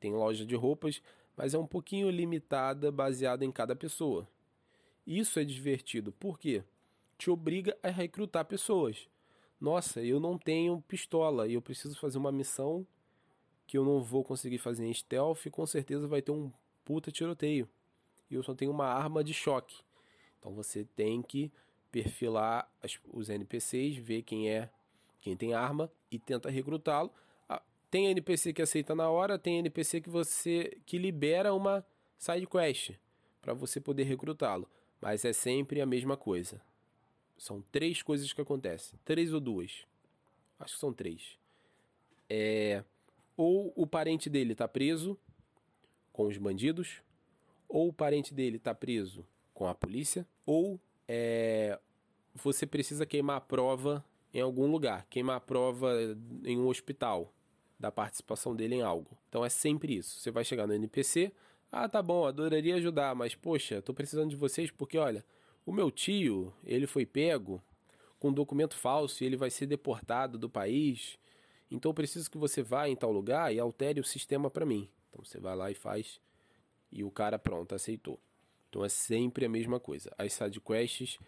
Tem 0.00 0.12
loja 0.12 0.44
de 0.44 0.56
roupas, 0.56 1.02
mas 1.36 1.54
é 1.54 1.58
um 1.58 1.66
pouquinho 1.66 2.10
limitada, 2.10 2.90
baseada 2.90 3.44
em 3.44 3.52
cada 3.52 3.76
pessoa. 3.76 4.26
Isso 5.06 5.38
é 5.38 5.44
divertido, 5.44 6.10
por 6.12 6.38
quê? 6.38 6.64
Te 7.16 7.30
obriga 7.30 7.76
a 7.82 7.88
recrutar 7.88 8.44
pessoas. 8.46 9.06
Nossa, 9.60 10.02
eu 10.02 10.18
não 10.18 10.38
tenho 10.38 10.82
pistola 10.88 11.46
e 11.46 11.54
eu 11.54 11.60
preciso 11.60 11.98
fazer 11.98 12.16
uma 12.16 12.32
missão 12.32 12.86
que 13.66 13.76
eu 13.76 13.84
não 13.84 14.02
vou 14.02 14.24
conseguir 14.24 14.58
fazer 14.58 14.86
em 14.86 14.92
stealth, 14.92 15.46
com 15.50 15.66
certeza 15.66 16.08
vai 16.08 16.22
ter 16.22 16.32
um 16.32 16.50
puta 16.84 17.12
tiroteio. 17.12 17.68
E 18.30 18.34
eu 18.34 18.42
só 18.42 18.54
tenho 18.54 18.70
uma 18.70 18.86
arma 18.86 19.22
de 19.22 19.34
choque. 19.34 19.76
Então 20.38 20.52
você 20.52 20.84
tem 20.96 21.22
que 21.22 21.52
perfilar 21.92 22.70
as, 22.82 22.98
os 23.12 23.28
NPCs, 23.28 23.96
ver 23.96 24.22
quem 24.22 24.50
é, 24.50 24.70
quem 25.20 25.36
tem 25.36 25.52
arma 25.52 25.90
e 26.10 26.18
tenta 26.18 26.48
recrutá-lo 26.48 27.12
tem 27.90 28.06
NPC 28.06 28.52
que 28.52 28.62
aceita 28.62 28.94
na 28.94 29.10
hora, 29.10 29.38
tem 29.38 29.58
NPC 29.58 30.00
que 30.00 30.08
você 30.08 30.78
que 30.86 30.98
libera 30.98 31.52
uma 31.52 31.84
side 32.18 32.46
quest 32.46 32.92
para 33.42 33.54
você 33.54 33.80
poder 33.80 34.04
recrutá-lo, 34.04 34.68
mas 35.00 35.24
é 35.24 35.32
sempre 35.32 35.80
a 35.80 35.86
mesma 35.86 36.16
coisa. 36.16 36.60
São 37.36 37.62
três 37.72 38.02
coisas 38.02 38.32
que 38.32 38.40
acontecem, 38.40 38.98
três 39.04 39.32
ou 39.32 39.40
duas. 39.40 39.86
Acho 40.58 40.74
que 40.74 40.80
são 40.80 40.92
três. 40.92 41.38
É 42.28 42.84
ou 43.36 43.72
o 43.74 43.86
parente 43.86 44.28
dele 44.28 44.52
está 44.52 44.68
preso 44.68 45.18
com 46.12 46.26
os 46.26 46.36
bandidos, 46.36 47.00
ou 47.66 47.88
o 47.88 47.92
parente 47.92 48.34
dele 48.34 48.58
está 48.58 48.74
preso 48.74 49.26
com 49.54 49.66
a 49.66 49.74
polícia, 49.74 50.26
ou 50.44 50.78
é, 51.08 51.78
você 52.34 52.66
precisa 52.66 53.06
queimar 53.06 53.38
a 53.38 53.40
prova 53.40 54.04
em 54.34 54.42
algum 54.42 54.70
lugar, 54.70 55.06
queimar 55.08 55.36
a 55.36 55.40
prova 55.40 55.90
em 56.44 56.58
um 56.58 56.68
hospital, 56.68 57.32
da 57.80 57.90
participação 57.90 58.54
dele 58.54 58.76
em 58.76 58.82
algo. 58.82 59.16
Então 59.30 59.42
é 59.42 59.48
sempre 59.48 59.96
isso. 59.96 60.20
Você 60.20 60.30
vai 60.30 60.44
chegar 60.44 60.66
no 60.66 60.74
NPC, 60.74 61.32
ah, 61.72 61.88
tá 61.88 62.02
bom, 62.02 62.26
adoraria 62.26 62.74
ajudar, 62.76 63.14
mas 63.14 63.34
poxa, 63.34 63.80
tô 63.80 63.94
precisando 63.94 64.28
de 64.28 64.36
vocês 64.36 64.70
porque 64.70 64.98
olha, 64.98 65.24
o 65.64 65.72
meu 65.72 65.90
tio, 65.90 66.52
ele 66.62 66.86
foi 66.86 67.06
pego 67.06 67.62
com 68.18 68.28
um 68.28 68.32
documento 68.32 68.76
falso 68.76 69.24
e 69.24 69.26
ele 69.26 69.36
vai 69.36 69.48
ser 69.48 69.64
deportado 69.64 70.38
do 70.38 70.50
país. 70.50 71.18
Então 71.70 71.90
eu 71.90 71.94
preciso 71.94 72.30
que 72.30 72.36
você 72.36 72.62
vá 72.62 72.86
em 72.86 72.94
tal 72.94 73.10
lugar 73.10 73.54
e 73.54 73.58
altere 73.58 73.98
o 73.98 74.04
sistema 74.04 74.50
para 74.50 74.66
mim. 74.66 74.90
Então 75.08 75.24
você 75.24 75.40
vai 75.40 75.56
lá 75.56 75.70
e 75.70 75.74
faz 75.74 76.20
e 76.92 77.02
o 77.02 77.10
cara 77.10 77.38
pronto, 77.38 77.74
aceitou. 77.74 78.20
Então 78.68 78.84
é 78.84 78.90
sempre 78.90 79.46
a 79.46 79.48
mesma 79.48 79.80
coisa. 79.80 80.12
As 80.18 80.34
sidequests 80.34 81.18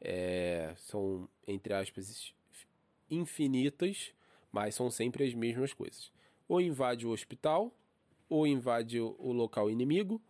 é, 0.00 0.74
são, 0.76 1.28
entre 1.46 1.72
aspas, 1.72 2.34
infinitas 3.08 4.12
mas 4.52 4.74
são 4.74 4.90
sempre 4.90 5.24
as 5.24 5.34
mesmas 5.34 5.72
coisas. 5.72 6.12
Ou 6.48 6.60
invade 6.60 7.06
o 7.06 7.10
hospital, 7.10 7.72
ou 8.28 8.46
invade 8.46 9.00
o 9.00 9.32
local 9.32 9.70
inimigo, 9.70 10.20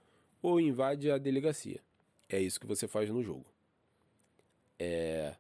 ou 0.43 0.61
invade 0.61 1.11
a 1.11 1.19
delegacia. 1.19 1.81
É 2.29 2.41
isso 2.41 2.61
que 2.61 2.67
você 2.67 2.87
faz 2.87 3.11
no 3.11 3.23
jogo. 3.23 3.47
É, 4.79 5.37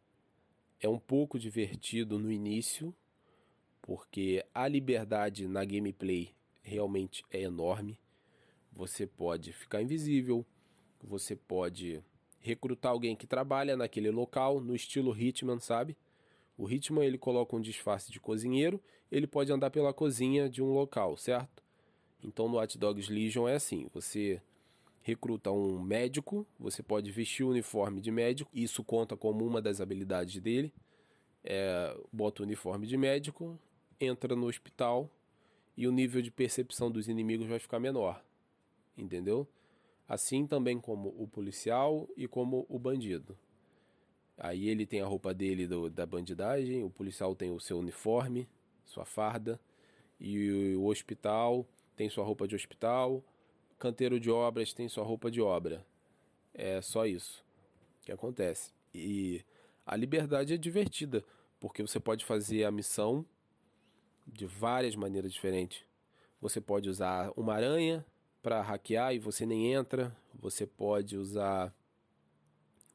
é 0.80 0.88
um 0.88 0.98
pouco 0.98 1.38
divertido 1.38 2.18
no 2.18 2.30
início, 2.30 2.94
porque 3.80 4.44
a 4.54 4.68
liberdade 4.68 5.46
na 5.46 5.64
gameplay 5.64 6.34
realmente 6.62 7.24
é 7.30 7.40
enorme. 7.40 7.98
Você 8.72 9.06
pode 9.06 9.52
ficar 9.52 9.82
invisível, 9.82 10.44
você 11.02 11.34
pode 11.34 12.02
recrutar 12.40 12.92
alguém 12.92 13.16
que 13.16 13.26
trabalha 13.26 13.76
naquele 13.76 14.10
local, 14.10 14.60
no 14.60 14.74
estilo 14.74 15.16
Hitman, 15.16 15.58
sabe? 15.58 15.96
O 16.60 16.70
Hitman 16.70 17.06
ele 17.06 17.16
coloca 17.16 17.56
um 17.56 17.60
disfarce 17.60 18.12
de 18.12 18.20
cozinheiro, 18.20 18.78
ele 19.10 19.26
pode 19.26 19.50
andar 19.50 19.70
pela 19.70 19.94
cozinha 19.94 20.46
de 20.46 20.62
um 20.62 20.74
local, 20.74 21.16
certo? 21.16 21.62
Então 22.22 22.50
no 22.50 22.60
Hot 22.60 22.76
Dogs 22.76 23.10
Legion 23.10 23.48
é 23.48 23.54
assim, 23.54 23.88
você 23.94 24.42
recruta 25.02 25.50
um 25.50 25.80
médico, 25.80 26.46
você 26.58 26.82
pode 26.82 27.10
vestir 27.10 27.44
o 27.44 27.48
uniforme 27.48 27.98
de 27.98 28.10
médico, 28.10 28.50
isso 28.52 28.84
conta 28.84 29.16
como 29.16 29.42
uma 29.42 29.62
das 29.62 29.80
habilidades 29.80 30.38
dele. 30.38 30.70
É, 31.42 31.98
bota 32.12 32.42
o 32.42 32.44
uniforme 32.44 32.86
de 32.86 32.98
médico, 32.98 33.58
entra 33.98 34.36
no 34.36 34.46
hospital 34.46 35.08
e 35.78 35.88
o 35.88 35.92
nível 35.92 36.20
de 36.20 36.30
percepção 36.30 36.90
dos 36.90 37.08
inimigos 37.08 37.46
vai 37.46 37.58
ficar 37.58 37.80
menor. 37.80 38.22
Entendeu? 38.98 39.48
Assim 40.06 40.46
também 40.46 40.78
como 40.78 41.08
o 41.16 41.26
policial 41.26 42.06
e 42.18 42.28
como 42.28 42.66
o 42.68 42.78
bandido. 42.78 43.34
Aí 44.42 44.70
ele 44.70 44.86
tem 44.86 45.02
a 45.02 45.06
roupa 45.06 45.34
dele 45.34 45.66
do, 45.66 45.90
da 45.90 46.06
bandidagem, 46.06 46.82
o 46.82 46.88
policial 46.88 47.34
tem 47.34 47.50
o 47.50 47.60
seu 47.60 47.78
uniforme, 47.78 48.48
sua 48.86 49.04
farda, 49.04 49.60
e 50.18 50.74
o 50.76 50.86
hospital 50.86 51.66
tem 51.94 52.08
sua 52.08 52.24
roupa 52.24 52.48
de 52.48 52.56
hospital, 52.56 53.22
canteiro 53.78 54.18
de 54.18 54.30
obras 54.30 54.72
tem 54.72 54.88
sua 54.88 55.04
roupa 55.04 55.30
de 55.30 55.42
obra. 55.42 55.84
É 56.54 56.80
só 56.80 57.04
isso 57.04 57.44
que 58.00 58.10
acontece. 58.10 58.72
E 58.94 59.44
a 59.84 59.94
liberdade 59.94 60.54
é 60.54 60.56
divertida, 60.56 61.22
porque 61.60 61.82
você 61.82 62.00
pode 62.00 62.24
fazer 62.24 62.64
a 62.64 62.70
missão 62.70 63.26
de 64.26 64.46
várias 64.46 64.96
maneiras 64.96 65.34
diferentes. 65.34 65.84
Você 66.40 66.62
pode 66.62 66.88
usar 66.88 67.30
uma 67.36 67.52
aranha 67.52 68.06
para 68.42 68.62
hackear 68.62 69.14
e 69.14 69.18
você 69.18 69.44
nem 69.44 69.74
entra. 69.74 70.16
Você 70.34 70.66
pode 70.66 71.18
usar 71.18 71.74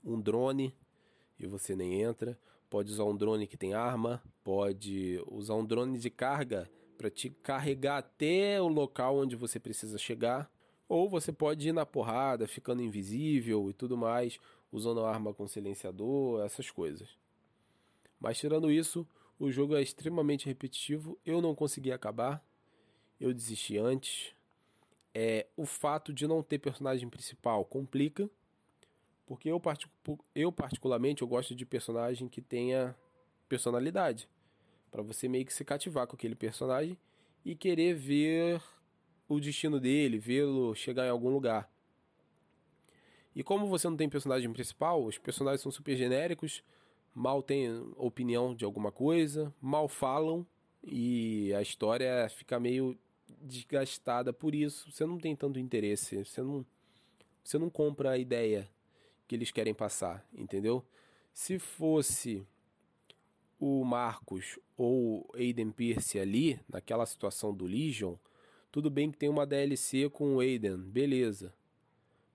um 0.03 0.19
drone 0.19 0.73
e 1.39 1.47
você 1.47 1.75
nem 1.75 2.01
entra. 2.01 2.37
Pode 2.69 2.91
usar 2.91 3.03
um 3.05 3.15
drone 3.15 3.47
que 3.47 3.57
tem 3.57 3.73
arma. 3.73 4.21
Pode 4.43 5.21
usar 5.27 5.55
um 5.55 5.65
drone 5.65 5.97
de 5.97 6.09
carga 6.09 6.69
para 6.97 7.09
te 7.09 7.29
carregar 7.29 7.97
até 7.97 8.61
o 8.61 8.67
local 8.67 9.17
onde 9.17 9.35
você 9.35 9.59
precisa 9.59 9.97
chegar. 9.97 10.49
Ou 10.87 11.09
você 11.09 11.31
pode 11.31 11.67
ir 11.67 11.71
na 11.71 11.85
porrada, 11.85 12.47
ficando 12.47 12.81
invisível 12.81 13.69
e 13.69 13.73
tudo 13.73 13.97
mais, 13.97 14.39
usando 14.71 15.03
arma 15.03 15.33
com 15.33 15.47
silenciador, 15.47 16.45
essas 16.45 16.69
coisas. 16.69 17.09
Mas 18.19 18.37
tirando 18.37 18.71
isso, 18.71 19.07
o 19.39 19.51
jogo 19.51 19.75
é 19.75 19.81
extremamente 19.81 20.45
repetitivo. 20.45 21.17
Eu 21.25 21.41
não 21.41 21.55
consegui 21.55 21.91
acabar. 21.91 22.43
Eu 23.19 23.33
desisti 23.33 23.77
antes. 23.77 24.33
É, 25.13 25.47
o 25.55 25.65
fato 25.65 26.13
de 26.13 26.27
não 26.27 26.43
ter 26.43 26.59
personagem 26.59 27.09
principal 27.09 27.65
complica. 27.65 28.29
Porque 29.25 29.49
eu, 29.49 29.61
eu 30.33 30.51
particularmente 30.51 31.21
eu 31.21 31.27
gosto 31.27 31.55
de 31.55 31.65
personagem 31.65 32.27
que 32.27 32.41
tenha 32.41 32.95
personalidade. 33.49 34.29
para 34.91 35.01
você 35.01 35.27
meio 35.27 35.45
que 35.45 35.53
se 35.53 35.65
cativar 35.65 36.07
com 36.07 36.15
aquele 36.15 36.35
personagem 36.35 36.97
e 37.43 37.55
querer 37.55 37.93
ver 37.93 38.61
o 39.27 39.39
destino 39.39 39.79
dele, 39.79 40.17
vê-lo 40.17 40.73
chegar 40.75 41.05
em 41.05 41.09
algum 41.09 41.29
lugar. 41.29 41.69
E 43.35 43.43
como 43.43 43.67
você 43.67 43.89
não 43.89 43.97
tem 43.97 44.07
personagem 44.07 44.51
principal, 44.53 45.03
os 45.03 45.17
personagens 45.17 45.61
são 45.61 45.71
super 45.71 45.95
genéricos, 45.97 46.63
mal 47.13 47.43
têm 47.43 47.69
opinião 47.97 48.55
de 48.55 48.63
alguma 48.63 48.91
coisa, 48.91 49.53
mal 49.61 49.89
falam 49.89 50.45
e 50.81 51.53
a 51.53 51.61
história 51.61 52.29
fica 52.29 52.59
meio 52.59 52.97
desgastada 53.41 54.31
por 54.31 54.55
isso. 54.55 54.89
Você 54.91 55.05
não 55.05 55.17
tem 55.17 55.35
tanto 55.35 55.59
interesse, 55.59 56.23
você 56.23 56.41
não, 56.41 56.65
você 57.43 57.57
não 57.57 57.69
compra 57.69 58.11
a 58.11 58.17
ideia 58.17 58.69
que 59.27 59.35
eles 59.35 59.51
querem 59.51 59.73
passar, 59.73 60.25
entendeu? 60.33 60.85
Se 61.33 61.59
fosse 61.59 62.45
o 63.59 63.83
Marcos 63.83 64.59
ou 64.77 65.29
Aiden 65.35 65.71
Pierce 65.71 66.19
ali, 66.19 66.59
naquela 66.67 67.05
situação 67.05 67.53
do 67.53 67.65
Legion, 67.65 68.15
tudo 68.71 68.89
bem 68.89 69.11
que 69.11 69.17
tem 69.17 69.29
uma 69.29 69.45
DLC 69.45 70.09
com 70.09 70.35
o 70.35 70.39
Aiden, 70.39 70.77
beleza. 70.77 71.53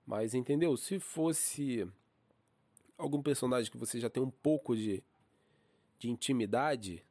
Mas 0.05 0.33
entendeu? 0.33 0.75
Se 0.75 0.99
fosse 0.99 1.87
algum 2.97 3.21
personagem 3.21 3.71
que 3.71 3.77
você 3.77 3.99
já 3.99 4.09
tem 4.09 4.21
um 4.21 4.29
pouco 4.29 4.75
de, 4.75 5.03
de 5.97 6.09
intimidade, 6.09 7.05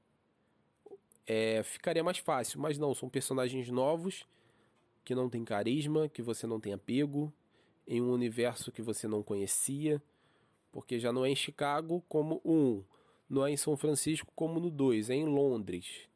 é, 1.27 1.63
ficaria 1.63 2.03
mais 2.03 2.19
fácil. 2.19 2.61
Mas 2.61 2.79
não, 2.79 2.95
são 2.95 3.09
personagens 3.09 3.69
novos 3.71 4.27
que 5.05 5.15
não 5.15 5.31
tem 5.31 5.45
carisma, 5.45 6.09
que 6.09 6.23
você 6.23 6.47
não 6.47 6.61
tem 6.61 6.73
apego, 6.73 7.33
em 7.87 8.01
um 8.01 8.13
universo 8.13 8.73
que 8.73 8.83
você 8.83 9.09
não 9.09 9.23
conhecia, 9.23 10.03
porque 10.71 10.99
já 10.99 11.13
não 11.13 11.25
é 11.25 11.31
em 11.31 11.37
Chicago 11.37 12.05
como 12.09 12.41
1, 12.45 12.83
não 13.29 13.47
é 13.47 13.51
em 13.51 13.57
São 13.57 13.77
Francisco 13.77 14.33
como 14.35 14.61
no 14.61 14.71
2, 14.71 15.11
é 15.11 15.15
em 15.15 15.27
Londres 15.27 16.11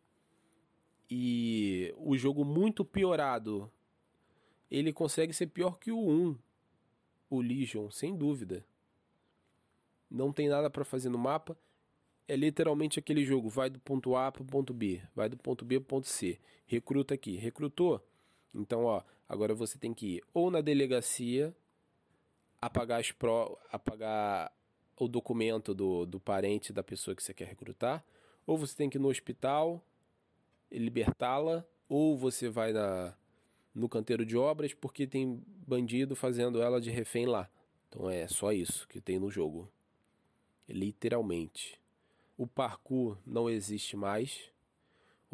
e 1.10 1.94
o 1.96 2.16
jogo 2.16 2.44
muito 2.44 2.84
piorado, 2.84 3.70
ele 4.70 4.92
consegue 4.92 5.32
ser 5.32 5.46
pior 5.48 5.78
que 5.78 5.92
o 5.92 5.98
1, 5.98 6.36
o 7.30 7.40
Legion, 7.40 7.90
sem 7.90 8.16
dúvida. 8.16 8.64
Não 10.10 10.32
tem 10.32 10.48
nada 10.48 10.70
para 10.70 10.84
fazer 10.84 11.08
no 11.08 11.18
mapa. 11.18 11.56
É 12.26 12.34
literalmente 12.34 12.98
aquele 12.98 13.24
jogo, 13.24 13.48
vai 13.48 13.68
do 13.68 13.78
ponto 13.78 14.16
A 14.16 14.32
para 14.32 14.42
o 14.42 14.46
ponto 14.46 14.72
B, 14.72 15.02
vai 15.14 15.28
do 15.28 15.36
ponto 15.36 15.64
B 15.64 15.78
para 15.78 15.84
o 15.84 15.88
ponto 15.88 16.08
C. 16.08 16.38
Recruta 16.66 17.14
aqui, 17.14 17.36
recrutou. 17.36 18.04
Então, 18.54 18.84
ó, 18.84 19.02
agora 19.28 19.54
você 19.54 19.78
tem 19.78 19.92
que 19.92 20.16
ir 20.16 20.24
ou 20.32 20.50
na 20.50 20.60
delegacia 20.60 21.54
apagar 22.60 23.00
as 23.00 23.10
pro, 23.12 23.58
apagar 23.70 24.52
o 24.96 25.08
documento 25.08 25.74
do, 25.74 26.06
do 26.06 26.20
parente 26.20 26.72
da 26.72 26.82
pessoa 26.82 27.14
que 27.14 27.22
você 27.22 27.34
quer 27.34 27.48
recrutar, 27.48 28.04
ou 28.46 28.56
você 28.56 28.76
tem 28.76 28.88
que 28.88 28.96
ir 28.96 29.00
no 29.00 29.08
hospital 29.08 29.84
libertá-la, 30.70 31.64
ou 31.88 32.16
você 32.16 32.48
vai 32.48 32.72
na, 32.72 33.14
no 33.74 33.88
canteiro 33.88 34.24
de 34.24 34.36
obras 34.36 34.72
porque 34.74 35.06
tem 35.06 35.42
bandido 35.66 36.16
fazendo 36.16 36.62
ela 36.62 36.80
de 36.80 36.90
refém 36.90 37.26
lá. 37.26 37.48
Então 37.88 38.08
é 38.08 38.26
só 38.26 38.52
isso 38.52 38.88
que 38.88 39.00
tem 39.00 39.18
no 39.18 39.30
jogo. 39.30 39.70
Literalmente. 40.68 41.80
O 42.36 42.46
parkour 42.46 43.18
não 43.24 43.48
existe 43.48 43.96
mais. 43.96 44.50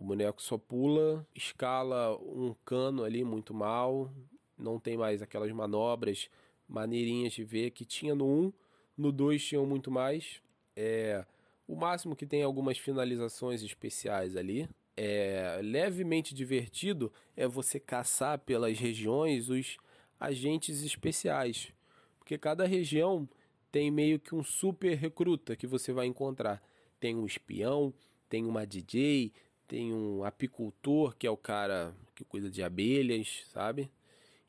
O 0.01 0.03
boneco 0.03 0.41
só 0.41 0.57
pula, 0.57 1.27
escala 1.35 2.17
um 2.23 2.55
cano 2.65 3.05
ali 3.05 3.23
muito 3.23 3.53
mal. 3.53 4.11
Não 4.57 4.81
tem 4.81 4.97
mais 4.97 5.21
aquelas 5.21 5.53
manobras 5.53 6.31
maneirinhas 6.67 7.35
de 7.35 7.45
ver 7.45 7.71
que 7.73 7.85
tinha 7.85 8.15
no 8.15 8.27
1. 8.27 8.53
No 8.97 9.13
2 9.13 9.45
tinham 9.45 9.67
muito 9.67 9.91
mais. 9.91 10.41
É, 10.75 11.23
o 11.69 11.77
máximo 11.77 12.17
que 12.17 12.25
tem 12.25 12.43
algumas 12.43 12.79
finalizações 12.79 13.63
especiais 13.63 14.37
ali, 14.37 14.67
é, 14.97 15.61
levemente 15.63 16.35
divertido 16.35 17.13
é 17.37 17.47
você 17.47 17.79
caçar 17.79 18.39
pelas 18.39 18.79
regiões 18.79 19.51
os 19.51 19.77
agentes 20.19 20.83
especiais. 20.83 21.75
Porque 22.19 22.39
cada 22.39 22.65
região 22.67 23.29
tem 23.71 23.91
meio 23.91 24.19
que 24.19 24.35
um 24.35 24.43
super 24.43 24.97
recruta 24.97 25.55
que 25.55 25.67
você 25.67 25.93
vai 25.93 26.07
encontrar. 26.07 26.63
Tem 26.99 27.15
um 27.15 27.27
espião, 27.27 27.93
tem 28.31 28.47
uma 28.47 28.67
DJ, 28.67 29.31
tem 29.71 29.95
um 29.95 30.25
apicultor, 30.25 31.15
que 31.17 31.29
é 31.29 31.31
o 31.31 31.37
cara 31.37 31.95
que 32.13 32.25
cuida 32.25 32.51
de 32.51 32.61
abelhas, 32.61 33.45
sabe? 33.53 33.89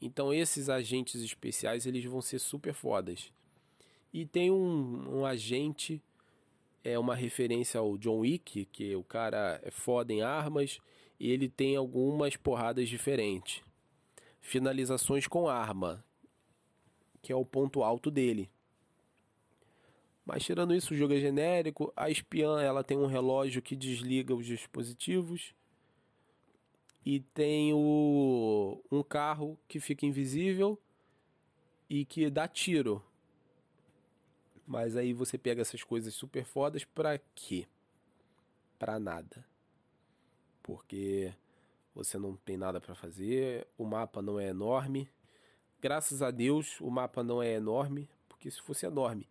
Então 0.02 0.34
esses 0.34 0.68
agentes 0.68 1.22
especiais 1.22 1.86
eles 1.86 2.04
vão 2.06 2.24
ser 2.24 2.40
super 2.40 2.74
fodas. 2.74 3.32
E 4.12 4.26
tem 4.26 4.50
um, 4.50 5.20
um 5.20 5.24
agente 5.24 6.02
é 6.84 6.98
uma 6.98 7.14
referência 7.14 7.80
ao 7.80 8.00
John 8.00 8.22
Wick, 8.22 8.66
que 8.66 8.96
o 8.96 9.04
cara 9.04 9.62
é 9.64 9.70
foda 9.70 10.12
em 10.12 10.24
armas 10.24 10.80
e 11.20 11.30
ele 11.30 11.48
tem 11.48 11.76
algumas 11.76 12.36
porradas 12.36 12.90
diferentes. 12.90 13.62
Finalizações 14.40 15.28
com 15.28 15.48
arma, 15.48 16.04
que 17.22 17.32
é 17.32 17.36
o 17.36 17.46
ponto 17.46 17.84
alto 17.84 18.10
dele. 18.10 18.50
Mas 20.26 20.44
tirando 20.44 20.74
isso, 20.74 20.94
o 20.94 20.98
jogo 20.98 21.14
é 21.14 21.20
genérico. 21.20 21.92
A 21.96 22.10
espiã 22.10 22.62
ela 22.62 22.84
tem 22.84 22.98
um 22.98 23.08
relógio 23.08 23.62
que 23.62 23.76
desliga 23.76 24.36
os 24.36 24.46
dispositivos. 24.46 25.54
E 27.04 27.20
tem 27.20 27.74
o, 27.74 28.80
um 28.92 29.02
carro 29.02 29.58
que 29.68 29.80
fica 29.80 30.06
invisível 30.06 30.80
e 31.90 32.06
que 32.06 32.30
dá 32.30 32.48
tiro. 32.48 33.04
Mas 34.68 34.96
aí 34.96 35.12
você 35.12 35.38
pega 35.38 35.62
essas 35.62 35.84
coisas 35.84 36.14
super 36.14 36.46
fodas 36.46 36.86
pra 36.86 37.20
quê? 37.34 37.68
Pra 38.78 39.00
nada. 39.00 39.44
Porque 40.62 41.34
você 41.96 42.20
não 42.20 42.36
tem 42.36 42.56
nada 42.56 42.80
para 42.80 42.94
fazer, 42.94 43.68
o 43.76 43.84
mapa 43.84 44.22
não 44.22 44.40
é 44.40 44.50
enorme. 44.50 45.10
Graças 45.82 46.22
a 46.22 46.30
Deus, 46.30 46.80
o 46.80 46.92
mapa 46.92 47.24
não 47.24 47.42
é 47.42 47.54
enorme, 47.54 48.08
porque 48.30 48.52
se 48.52 48.62
fosse 48.62 48.86
enorme 48.86 49.28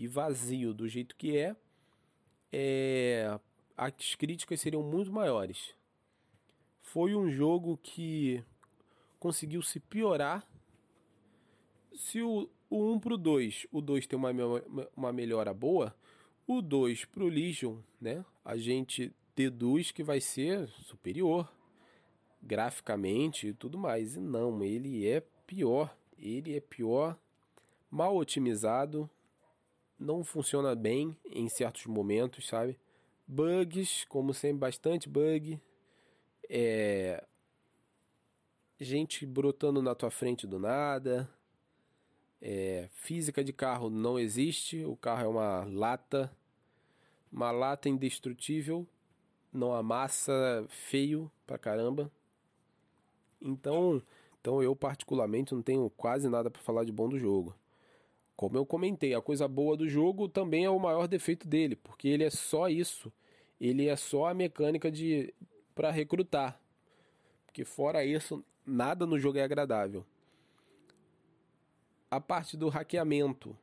e 0.00 0.06
vazio 0.06 0.72
do 0.72 0.88
jeito 0.88 1.14
que 1.14 1.36
é, 1.36 1.54
é 2.50 3.38
as 3.76 4.14
críticas 4.14 4.58
seriam 4.58 4.82
muito 4.82 5.12
maiores. 5.12 5.74
Foi 6.80 7.14
um 7.14 7.30
jogo 7.30 7.78
que 7.82 8.42
conseguiu 9.18 9.60
se 9.60 9.78
piorar. 9.78 10.42
Se 11.94 12.22
o, 12.22 12.48
o 12.70 12.94
1 12.94 13.00
pro 13.00 13.18
2, 13.18 13.66
o 13.70 13.82
2 13.82 14.06
tem 14.06 14.18
uma, 14.18 14.30
uma 14.96 15.12
melhora 15.12 15.52
boa. 15.52 15.94
O 16.46 16.62
2 16.62 17.04
pro 17.04 17.28
Legion, 17.28 17.76
né? 18.00 18.24
A 18.42 18.56
gente 18.56 19.14
deduz 19.36 19.90
que 19.90 20.02
vai 20.02 20.18
ser 20.18 20.66
superior 20.68 21.46
graficamente 22.42 23.48
e 23.48 23.52
tudo 23.52 23.76
mais. 23.76 24.16
E 24.16 24.20
não, 24.20 24.62
ele 24.62 25.06
é 25.06 25.20
pior. 25.46 25.94
Ele 26.18 26.56
é 26.56 26.60
pior, 26.60 27.18
mal 27.90 28.16
otimizado, 28.16 29.08
não 30.00 30.24
funciona 30.24 30.74
bem 30.74 31.14
em 31.26 31.48
certos 31.48 31.84
momentos, 31.84 32.48
sabe? 32.48 32.78
Bugs, 33.28 34.06
como 34.08 34.32
sempre, 34.32 34.58
bastante 34.58 35.08
bug. 35.08 35.60
É... 36.48 37.22
Gente 38.80 39.26
brotando 39.26 39.82
na 39.82 39.94
tua 39.94 40.10
frente 40.10 40.46
do 40.46 40.58
nada. 40.58 41.28
É... 42.40 42.88
Física 42.94 43.44
de 43.44 43.52
carro 43.52 43.90
não 43.90 44.18
existe. 44.18 44.84
O 44.84 44.96
carro 44.96 45.24
é 45.24 45.28
uma 45.28 45.64
lata. 45.64 46.32
Uma 47.30 47.50
lata 47.50 47.88
indestrutível. 47.88 48.88
Não 49.52 49.74
amassa 49.74 50.64
feio 50.68 51.30
pra 51.46 51.58
caramba. 51.58 52.10
Então, 53.40 54.02
então 54.40 54.62
eu 54.62 54.74
particularmente 54.74 55.54
não 55.54 55.62
tenho 55.62 55.90
quase 55.90 56.28
nada 56.28 56.50
para 56.50 56.62
falar 56.62 56.84
de 56.84 56.92
bom 56.92 57.08
do 57.08 57.18
jogo. 57.18 57.54
Como 58.40 58.56
eu 58.56 58.64
comentei, 58.64 59.12
a 59.12 59.20
coisa 59.20 59.46
boa 59.46 59.76
do 59.76 59.86
jogo 59.86 60.26
também 60.26 60.64
é 60.64 60.70
o 60.70 60.78
maior 60.78 61.06
defeito 61.06 61.46
dele, 61.46 61.76
porque 61.76 62.08
ele 62.08 62.24
é 62.24 62.30
só 62.30 62.70
isso. 62.70 63.12
Ele 63.60 63.86
é 63.86 63.94
só 63.96 64.28
a 64.28 64.32
mecânica 64.32 64.90
de 64.90 65.34
para 65.74 65.90
recrutar. 65.90 66.58
Porque 67.44 67.66
fora 67.66 68.02
isso, 68.02 68.42
nada 68.64 69.04
no 69.04 69.18
jogo 69.18 69.36
é 69.36 69.42
agradável. 69.42 70.06
A 72.10 72.18
parte 72.18 72.56
do 72.56 72.70
hackeamento 72.70 73.54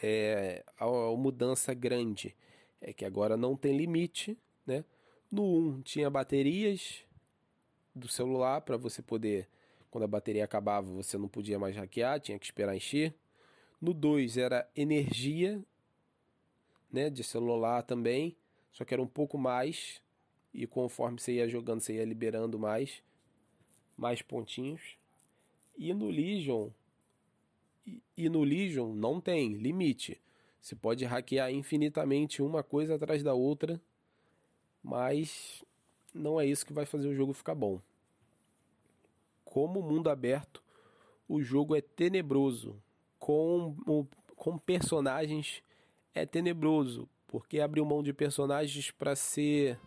é 0.00 0.64
a, 0.78 0.86
mudança 1.16 1.74
grande 1.74 2.32
é 2.80 2.92
que 2.92 3.04
agora 3.04 3.36
não 3.36 3.56
tem 3.56 3.76
limite, 3.76 4.38
né? 4.64 4.84
No 5.28 5.42
1 5.42 5.82
tinha 5.82 6.08
baterias 6.08 7.04
do 7.92 8.06
celular 8.06 8.60
para 8.60 8.76
você 8.76 9.02
poder 9.02 9.48
quando 9.94 10.02
a 10.02 10.08
bateria 10.08 10.44
acabava, 10.44 10.90
você 10.90 11.16
não 11.16 11.28
podia 11.28 11.56
mais 11.56 11.76
hackear, 11.76 12.18
tinha 12.18 12.36
que 12.36 12.44
esperar 12.44 12.74
encher. 12.74 13.14
No 13.80 13.94
2 13.94 14.36
era 14.36 14.68
energia, 14.74 15.64
né, 16.90 17.08
de 17.08 17.22
celular 17.22 17.80
também, 17.84 18.36
só 18.72 18.84
que 18.84 18.92
era 18.92 19.00
um 19.00 19.06
pouco 19.06 19.38
mais 19.38 20.02
e 20.52 20.66
conforme 20.66 21.20
você 21.20 21.34
ia 21.34 21.48
jogando, 21.48 21.78
você 21.78 21.94
ia 21.94 22.04
liberando 22.04 22.58
mais 22.58 23.04
mais 23.96 24.20
pontinhos. 24.20 24.98
E 25.78 25.94
no 25.94 26.10
Legion 26.10 26.70
e, 27.86 28.02
e 28.16 28.28
no 28.28 28.42
Legion 28.42 28.92
não 28.92 29.20
tem 29.20 29.52
limite. 29.52 30.20
Você 30.60 30.74
pode 30.74 31.04
hackear 31.04 31.52
infinitamente 31.52 32.42
uma 32.42 32.64
coisa 32.64 32.96
atrás 32.96 33.22
da 33.22 33.32
outra, 33.32 33.80
mas 34.82 35.64
não 36.12 36.40
é 36.40 36.44
isso 36.44 36.66
que 36.66 36.72
vai 36.72 36.84
fazer 36.84 37.06
o 37.06 37.14
jogo 37.14 37.32
ficar 37.32 37.54
bom 37.54 37.80
como 39.54 39.80
mundo 39.80 40.10
aberto, 40.10 40.60
o 41.28 41.40
jogo 41.40 41.76
é 41.76 41.80
tenebroso. 41.80 42.76
Com, 43.20 44.04
com 44.34 44.58
personagens 44.58 45.62
é 46.12 46.26
tenebroso, 46.26 47.08
porque 47.28 47.60
abriu 47.60 47.84
mão 47.84 48.02
de 48.02 48.12
personagens 48.12 48.90
para 48.90 49.14
ser 49.14 49.78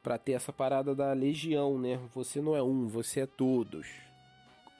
para 0.00 0.16
ter 0.16 0.32
essa 0.32 0.52
parada 0.52 0.94
da 0.94 1.12
legião, 1.12 1.76
né? 1.76 2.00
Você 2.14 2.40
não 2.40 2.54
é 2.54 2.62
um, 2.62 2.86
você 2.86 3.22
é 3.22 3.26
todos. 3.26 3.88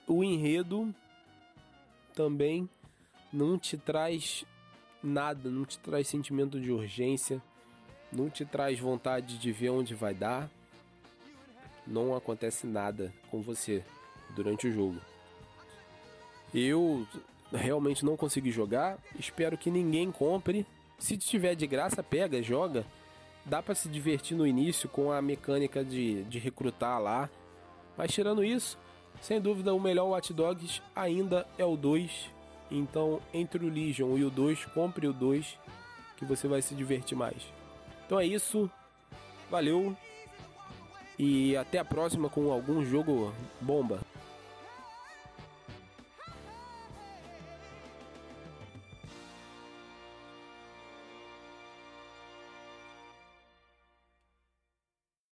O 0.07 0.23
enredo 0.23 0.95
também 2.15 2.69
não 3.33 3.59
te 3.59 3.77
traz 3.77 4.45
nada, 5.03 5.49
não 5.51 5.65
te 5.65 5.77
traz 5.77 6.07
sentimento 6.07 6.57
de 6.59 6.71
urgência, 6.71 7.43
não 8.13 8.29
te 8.29 8.45
traz 8.45 8.79
vontade 8.79 9.37
de 9.37 9.51
ver 9.51 9.71
onde 9.71 9.93
vai 9.93 10.13
dar 10.13 10.49
não 11.89 12.15
acontece 12.15 12.67
nada 12.67 13.11
com 13.29 13.41
você 13.41 13.83
durante 14.35 14.67
o 14.67 14.71
jogo. 14.71 14.97
Eu 16.53 17.05
realmente 17.51 18.05
não 18.05 18.15
consegui 18.15 18.51
jogar, 18.51 18.97
espero 19.17 19.57
que 19.57 19.71
ninguém 19.71 20.11
compre. 20.11 20.65
Se 20.97 21.17
tiver 21.17 21.55
de 21.55 21.65
graça, 21.65 22.03
pega, 22.03 22.41
joga. 22.41 22.85
Dá 23.45 23.63
para 23.63 23.73
se 23.73 23.89
divertir 23.89 24.37
no 24.37 24.45
início 24.45 24.87
com 24.87 25.11
a 25.11 25.21
mecânica 25.21 25.83
de, 25.83 26.23
de 26.23 26.37
recrutar 26.37 27.01
lá. 27.01 27.29
Mas 27.97 28.11
tirando 28.11 28.43
isso, 28.43 28.77
sem 29.21 29.41
dúvida 29.41 29.73
o 29.73 29.79
melhor 29.79 30.09
Watch 30.09 30.33
Dogs 30.33 30.81
ainda 30.95 31.47
é 31.57 31.65
o 31.65 31.75
2. 31.75 32.29
Então, 32.71 33.19
entre 33.33 33.65
o 33.65 33.69
Legion 33.69 34.17
e 34.17 34.23
o 34.23 34.29
2, 34.29 34.65
compre 34.65 35.07
o 35.07 35.13
2 35.13 35.57
que 36.17 36.25
você 36.25 36.47
vai 36.47 36.61
se 36.61 36.75
divertir 36.75 37.17
mais. 37.17 37.41
Então 38.05 38.19
é 38.19 38.25
isso. 38.25 38.69
Valeu. 39.49 39.95
E 41.19 41.57
até 41.57 41.77
a 41.79 41.85
próxima 41.85 42.29
com 42.29 42.49
algum 42.49 42.83
jogo 42.85 43.33
bomba. 43.59 43.99